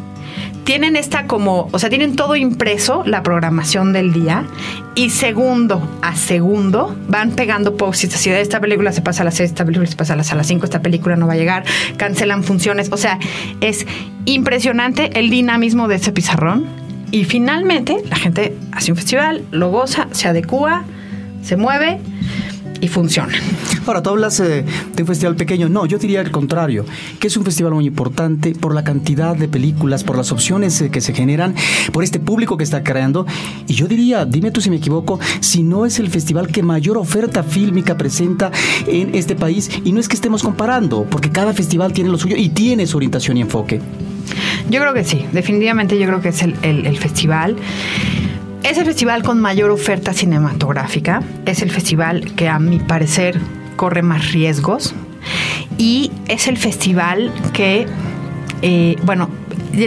tienen 0.69 0.95
esta 0.95 1.25
como, 1.25 1.67
o 1.71 1.79
sea, 1.79 1.89
tienen 1.89 2.15
todo 2.15 2.35
impreso, 2.35 3.01
la 3.03 3.23
programación 3.23 3.91
del 3.91 4.13
día, 4.13 4.45
y 4.93 5.09
segundo 5.09 5.81
a 6.03 6.15
segundo 6.15 6.95
van 7.07 7.31
pegando 7.31 7.75
post-its 7.75 8.13
así 8.13 8.29
de 8.29 8.39
esta 8.39 8.59
película 8.59 8.91
se 8.91 9.01
pasa 9.01 9.23
a 9.23 9.25
las 9.25 9.33
6, 9.33 9.49
esta 9.49 9.65
película 9.65 9.89
se 9.89 9.95
pasa 9.95 10.13
a 10.13 10.15
las, 10.15 10.31
a 10.31 10.35
las 10.35 10.45
5, 10.45 10.65
esta 10.65 10.83
película 10.83 11.15
no 11.15 11.25
va 11.25 11.33
a 11.33 11.37
llegar, 11.37 11.63
cancelan 11.97 12.43
funciones, 12.43 12.91
o 12.91 12.97
sea, 12.97 13.17
es 13.61 13.87
impresionante 14.25 15.09
el 15.17 15.31
dinamismo 15.31 15.87
de 15.87 15.95
ese 15.95 16.11
pizarrón. 16.11 16.67
Y 17.09 17.23
finalmente 17.23 18.03
la 18.07 18.17
gente 18.17 18.55
hace 18.71 18.91
un 18.91 18.97
festival, 18.97 19.41
lo 19.49 19.71
goza, 19.71 20.07
se 20.11 20.27
adecua, 20.27 20.83
se 21.41 21.57
mueve 21.57 21.99
y 22.81 22.87
funciona. 22.87 23.33
Ahora, 23.85 24.01
tú 24.03 24.09
hablas 24.11 24.39
eh, 24.39 24.63
de 24.95 25.01
un 25.03 25.07
festival 25.07 25.35
pequeño. 25.35 25.69
No, 25.69 25.85
yo 25.85 25.97
diría 25.97 26.19
al 26.21 26.31
contrario, 26.31 26.85
que 27.19 27.27
es 27.27 27.37
un 27.37 27.43
festival 27.43 27.73
muy 27.73 27.85
importante 27.87 28.53
por 28.53 28.73
la 28.75 28.83
cantidad 28.83 29.35
de 29.35 29.47
películas, 29.47 30.03
por 30.03 30.17
las 30.17 30.31
opciones 30.31 30.79
eh, 30.81 30.89
que 30.89 31.01
se 31.01 31.13
generan, 31.13 31.55
por 31.91 32.03
este 32.03 32.19
público 32.19 32.57
que 32.57 32.63
está 32.63 32.83
creando. 32.83 33.25
Y 33.67 33.73
yo 33.73 33.87
diría, 33.87 34.25
dime 34.25 34.51
tú 34.51 34.61
si 34.61 34.69
me 34.69 34.77
equivoco, 34.77 35.19
si 35.39 35.63
no 35.63 35.85
es 35.85 35.99
el 35.99 36.09
festival 36.09 36.47
que 36.47 36.63
mayor 36.63 36.97
oferta 36.97 37.43
fílmica 37.43 37.97
presenta 37.97 38.51
en 38.87 39.15
este 39.15 39.35
país. 39.35 39.69
Y 39.83 39.91
no 39.91 39.99
es 39.99 40.07
que 40.07 40.15
estemos 40.15 40.43
comparando, 40.43 41.05
porque 41.09 41.29
cada 41.29 41.53
festival 41.53 41.93
tiene 41.93 42.09
lo 42.09 42.17
suyo 42.17 42.35
y 42.37 42.49
tiene 42.49 42.85
su 42.87 42.97
orientación 42.97 43.37
y 43.37 43.41
enfoque. 43.41 43.81
Yo 44.69 44.79
creo 44.79 44.93
que 44.93 45.03
sí, 45.03 45.25
definitivamente 45.31 45.97
yo 45.97 46.05
creo 46.05 46.21
que 46.21 46.29
es 46.29 46.41
el, 46.43 46.55
el- 46.61 46.85
el 46.85 46.97
festival. 46.97 47.55
Es 48.63 48.77
el 48.77 48.85
festival 48.85 49.23
con 49.23 49.39
mayor 49.39 49.71
oferta 49.71 50.13
cinematográfica, 50.13 51.23
es 51.45 51.61
el 51.61 51.71
festival 51.71 52.35
que 52.35 52.49
a 52.49 52.59
mi 52.59 52.79
parecer 52.79 53.39
corre 53.77 54.01
más 54.01 54.33
riesgos 54.33 54.93
y 55.77 56.11
es 56.27 56.47
el 56.47 56.57
festival 56.57 57.31
que, 57.53 57.87
eh, 58.61 58.97
bueno, 59.03 59.29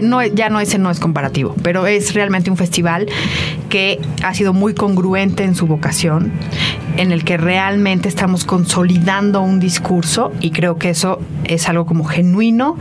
no, 0.02 0.24
ya 0.24 0.48
no 0.48 0.58
ese 0.60 0.78
no 0.78 0.90
es 0.90 1.00
comparativo, 1.00 1.54
pero 1.62 1.86
es 1.86 2.14
realmente 2.14 2.50
un 2.50 2.56
festival 2.56 3.08
que 3.68 4.00
ha 4.22 4.32
sido 4.32 4.54
muy 4.54 4.74
congruente 4.74 5.44
en 5.44 5.54
su 5.54 5.66
vocación, 5.66 6.32
en 6.96 7.12
el 7.12 7.24
que 7.24 7.36
realmente 7.36 8.08
estamos 8.08 8.44
consolidando 8.44 9.42
un 9.42 9.60
discurso 9.60 10.32
y 10.40 10.50
creo 10.50 10.78
que 10.78 10.90
eso 10.90 11.20
es 11.44 11.68
algo 11.68 11.84
como 11.84 12.04
genuino, 12.04 12.78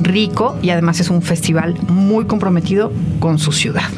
rico 0.00 0.56
y 0.62 0.70
además 0.70 1.00
es 1.00 1.10
un 1.10 1.20
festival 1.20 1.76
muy 1.88 2.24
comprometido 2.24 2.92
con 3.20 3.38
su 3.38 3.52
ciudad. 3.52 3.90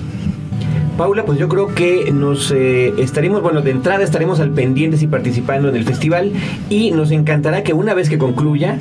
Paula, 0.96 1.26
pues 1.26 1.38
yo 1.38 1.48
creo 1.48 1.74
que 1.74 2.10
nos 2.10 2.50
eh, 2.50 2.94
estaremos, 2.98 3.42
bueno, 3.42 3.60
de 3.60 3.70
entrada 3.70 4.02
estaremos 4.02 4.40
al 4.40 4.50
pendientes 4.50 5.02
y 5.02 5.06
participando 5.06 5.68
en 5.68 5.76
el 5.76 5.84
festival 5.84 6.32
y 6.70 6.90
nos 6.92 7.10
encantará 7.10 7.62
que 7.62 7.74
una 7.74 7.92
vez 7.92 8.08
que 8.08 8.16
concluya, 8.16 8.78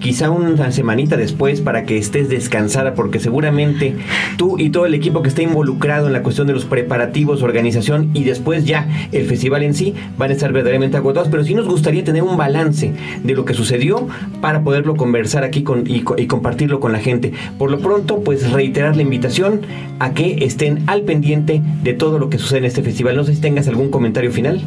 quizá 0.00 0.30
una 0.30 0.72
semanita 0.72 1.16
después 1.16 1.60
para 1.60 1.84
que 1.84 1.98
estés 1.98 2.28
descansada 2.28 2.94
porque 2.94 3.20
seguramente 3.20 3.96
tú 4.36 4.58
y 4.58 4.70
todo 4.70 4.86
el 4.86 4.94
equipo 4.94 5.22
que 5.22 5.28
está 5.28 5.42
involucrado 5.42 6.06
en 6.06 6.12
la 6.12 6.22
cuestión 6.22 6.46
de 6.46 6.52
los 6.52 6.64
preparativos, 6.64 7.42
organización 7.42 8.10
y 8.14 8.24
después 8.24 8.64
ya 8.64 8.88
el 9.12 9.26
festival 9.26 9.62
en 9.62 9.74
sí 9.74 9.94
van 10.16 10.30
a 10.30 10.34
estar 10.34 10.52
verdaderamente 10.52 10.96
agotados, 10.96 11.28
pero 11.28 11.44
sí 11.44 11.54
nos 11.54 11.66
gustaría 11.66 12.04
tener 12.04 12.22
un 12.22 12.36
balance 12.36 12.92
de 13.22 13.34
lo 13.34 13.44
que 13.44 13.54
sucedió 13.54 14.06
para 14.40 14.62
poderlo 14.62 14.96
conversar 14.96 15.44
aquí 15.44 15.62
con, 15.62 15.86
y, 15.86 16.04
y 16.16 16.26
compartirlo 16.26 16.80
con 16.80 16.92
la 16.92 17.00
gente. 17.00 17.32
Por 17.58 17.70
lo 17.70 17.78
pronto, 17.78 18.20
pues 18.20 18.50
reiterar 18.52 18.96
la 18.96 19.02
invitación 19.02 19.62
a 19.98 20.14
que 20.14 20.44
estén 20.44 20.82
al 20.86 21.02
pendiente 21.02 21.62
de 21.82 21.94
todo 21.94 22.18
lo 22.18 22.30
que 22.30 22.38
sucede 22.38 22.58
en 22.60 22.64
este 22.66 22.82
festival. 22.82 23.16
No 23.16 23.24
sé 23.24 23.34
si 23.34 23.40
tengas 23.40 23.68
algún 23.68 23.90
comentario 23.90 24.30
final. 24.30 24.60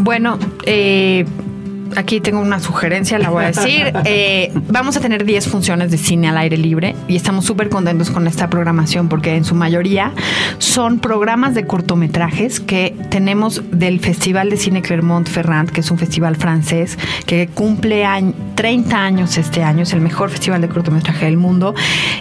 Bueno, 0.00 0.38
eh, 0.64 1.24
aquí 1.98 2.20
tengo 2.20 2.40
una 2.40 2.60
sugerencia, 2.60 3.18
la 3.18 3.30
voy 3.30 3.44
a 3.44 3.48
decir. 3.48 3.92
Eh, 4.10 4.52
vamos 4.68 4.96
a 4.96 5.00
tener 5.00 5.24
10 5.24 5.48
funciones 5.48 5.90
de 5.90 5.98
cine 5.98 6.28
al 6.28 6.38
aire 6.38 6.56
libre 6.56 6.94
y 7.08 7.16
estamos 7.16 7.44
súper 7.44 7.68
contentos 7.68 8.10
con 8.10 8.26
esta 8.26 8.48
programación 8.48 9.08
porque 9.08 9.34
en 9.36 9.44
su 9.44 9.54
mayoría 9.54 10.12
son 10.58 10.98
programas 11.00 11.54
de 11.54 11.66
cortometrajes 11.66 12.60
que 12.60 12.94
tenemos 13.10 13.62
del 13.72 14.00
Festival 14.00 14.50
de 14.50 14.56
Cine 14.56 14.80
Clermont-Ferrand, 14.82 15.70
que 15.70 15.80
es 15.80 15.90
un 15.90 15.98
festival 15.98 16.36
francés 16.36 16.96
que 17.26 17.48
cumple 17.48 18.04
añ- 18.06 18.34
30 18.54 18.96
años 18.96 19.36
este 19.36 19.62
año, 19.62 19.82
es 19.82 19.92
el 19.92 20.00
mejor 20.00 20.30
festival 20.30 20.60
de 20.60 20.68
cortometraje 20.68 21.26
del 21.26 21.36
mundo. 21.36 21.74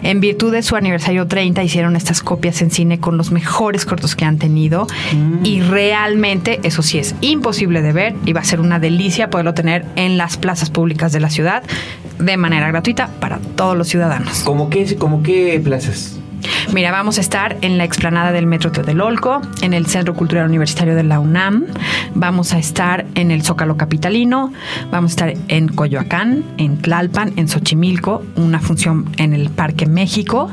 En 0.04 0.20
virtud 0.20 0.52
de 0.52 0.62
su 0.64 0.76
aniversario 0.76 1.28
30 1.28 1.64
hicieron 1.64 1.96
estas 1.96 2.22
copias 2.22 2.62
en 2.62 2.70
cine 2.72 3.00
con 3.00 3.18
los 3.18 3.32
mejores 3.32 3.86
cortos 3.86 4.16
que 4.16 4.26
han 4.26 4.38
tenido 4.38 4.88
y 5.44 5.62
realmente 5.62 6.60
eso 6.64 6.82
sí 6.82 6.98
es 7.00 7.16
imposible 7.22 7.82
de 7.82 7.94
ver 7.94 8.16
y 8.26 8.34
va 8.34 8.42
a 8.42 8.44
ser 8.44 8.60
una 8.60 8.80
delicia 8.80 9.30
poderlo 9.30 9.54
tener 9.54 9.67
en 9.68 10.18
las 10.18 10.38
plazas 10.38 10.70
públicas 10.70 11.12
de 11.12 11.20
la 11.20 11.30
ciudad 11.30 11.64
de 12.20 12.38
manera 12.38 12.68
gratuita 12.68 13.10
para 13.20 13.40
todos 13.56 13.78
los 13.78 13.88
ciudadanos. 13.88 14.42
¿Cómo 14.44 14.70
qué, 14.70 14.96
como 14.96 15.24
qué 15.24 15.60
plazas? 15.64 16.20
Mira, 16.74 16.92
vamos 16.92 17.18
a 17.18 17.22
estar 17.22 17.58
en 17.62 17.78
la 17.78 17.84
explanada 17.84 18.32
del 18.32 18.46
Metro 18.46 18.72
Tlatelolco, 18.72 19.42
en 19.62 19.74
el 19.74 19.86
Centro 19.88 20.14
Cultural 20.14 20.46
Universitario 20.46 20.96
de 20.96 21.04
la 21.04 21.20
UNAM, 21.20 21.66
vamos 22.14 22.54
a 22.54 22.60
estar 22.60 23.06
en 23.16 23.32
el 23.32 23.44
Zócalo 23.44 23.78
Capitalino, 23.78 24.52
vamos 24.92 25.12
a 25.12 25.14
estar 25.14 25.34
en 25.48 25.70
Coyoacán, 25.70 26.44
en 26.58 26.78
Tlalpan, 26.78 27.34
en 27.38 27.48
Xochimilco, 27.48 28.24
una 28.36 28.60
función 28.60 29.10
en 29.18 29.34
el 29.34 29.50
Parque 29.50 29.86
México, 29.86 30.52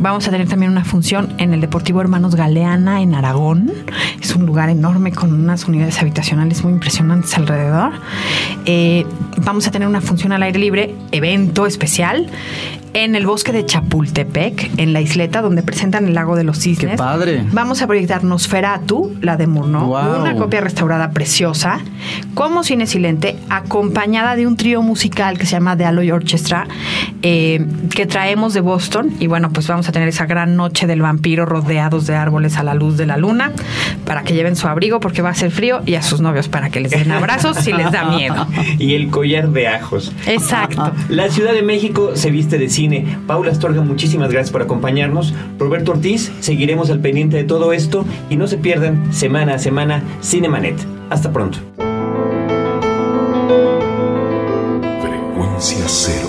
vamos 0.00 0.26
a 0.26 0.30
tener 0.30 0.48
también 0.48 0.72
una 0.72 0.84
función 0.84 1.32
en 1.38 1.54
el 1.54 1.60
Deportivo 1.60 2.00
Hermanos 2.00 2.34
Galeana 2.34 3.00
en 3.00 3.14
Aragón, 3.14 3.70
es 4.20 4.34
un 4.34 4.46
lugar 4.46 4.68
enorme 4.68 5.12
con 5.12 5.32
unas 5.32 5.66
unidades 5.66 6.00
habitacionales 6.00 6.64
muy 6.64 6.72
impresionantes 6.72 7.36
alrededor. 7.36 7.92
Eh, 8.66 9.06
vamos 9.38 9.66
a 9.66 9.70
tener 9.70 9.88
una 9.88 10.00
función 10.00 10.32
al 10.32 10.42
aire 10.42 10.58
libre, 10.58 10.94
evento 11.12 11.66
especial, 11.66 12.26
en 12.94 13.14
el 13.14 13.26
bosque 13.26 13.52
de 13.52 13.64
Chapultepec, 13.64 14.78
en 14.78 14.92
la 14.92 15.00
isleta 15.00 15.42
donde 15.42 15.62
presentan 15.62 16.06
el 16.06 16.14
lago 16.14 16.36
de 16.36 16.44
los 16.44 16.58
cisnes. 16.58 16.92
¡Qué 16.92 16.96
padre! 16.96 17.44
Vamos 17.52 17.82
a 17.82 17.86
proyectar 17.86 18.24
Nosferatu, 18.24 19.16
la 19.20 19.36
de 19.36 19.46
Murnau, 19.46 19.86
Guau. 19.86 20.20
una 20.20 20.34
copia 20.36 20.60
restaurada 20.60 21.10
preciosa, 21.10 21.80
como 22.34 22.64
cine 22.64 22.86
silente, 22.86 23.36
acompañada 23.50 24.36
de 24.36 24.46
un 24.46 24.56
trío 24.56 24.82
musical 24.82 25.38
que 25.38 25.46
se 25.46 25.52
llama 25.52 25.76
The 25.76 25.84
Alloy 25.84 26.10
Orchestra, 26.10 26.66
eh, 27.22 27.64
que 27.94 28.06
traemos 28.06 28.54
de 28.54 28.60
Boston. 28.60 29.12
Y 29.18 29.26
bueno, 29.26 29.50
pues 29.50 29.66
vamos 29.68 29.88
a 29.88 29.92
tener 29.92 30.08
esa 30.08 30.26
gran 30.26 30.56
noche 30.56 30.86
del 30.86 31.02
vampiro 31.02 31.46
rodeados 31.46 32.06
de 32.06 32.16
árboles 32.16 32.56
a 32.56 32.62
la 32.62 32.74
luz 32.74 32.96
de 32.96 33.06
la 33.06 33.16
luna, 33.16 33.52
para 34.04 34.22
que 34.22 34.34
lleven 34.34 34.56
su 34.56 34.68
abrigo 34.68 35.00
porque 35.00 35.22
va 35.22 35.30
a 35.30 35.34
ser 35.34 35.50
frío 35.50 35.80
y 35.86 35.94
a 35.94 36.02
sus 36.02 36.20
novios 36.20 36.48
para 36.48 36.70
que 36.70 36.80
les 36.80 36.92
den 36.92 37.10
abrazos 37.10 37.56
si 37.56 37.72
les 37.72 37.90
da 37.90 38.04
miedo. 38.04 38.46
y 38.78 38.94
el 38.94 39.10
collar 39.10 39.50
de 39.50 39.68
ajos. 39.68 40.12
Exacto. 40.26 40.92
La 41.08 41.28
Ciudad 41.28 41.52
de 41.52 41.62
México 41.62 42.12
se 42.14 42.30
viste 42.30 42.58
de 42.58 42.68
cine. 42.78 43.18
Paula 43.26 43.50
Astorga, 43.50 43.80
muchísimas 43.82 44.30
gracias 44.30 44.52
por 44.52 44.62
acompañarnos. 44.62 45.34
Roberto 45.58 45.90
Ortiz, 45.90 46.30
seguiremos 46.38 46.90
al 46.90 47.00
pendiente 47.00 47.36
de 47.36 47.42
todo 47.42 47.72
esto 47.72 48.04
y 48.30 48.36
no 48.36 48.46
se 48.46 48.56
pierdan 48.56 49.12
semana 49.12 49.54
a 49.54 49.58
semana 49.58 50.04
Cinemanet. 50.22 50.76
Hasta 51.10 51.32
pronto. 51.32 51.58
Frecuencia 55.02 55.84
cero, 55.88 56.28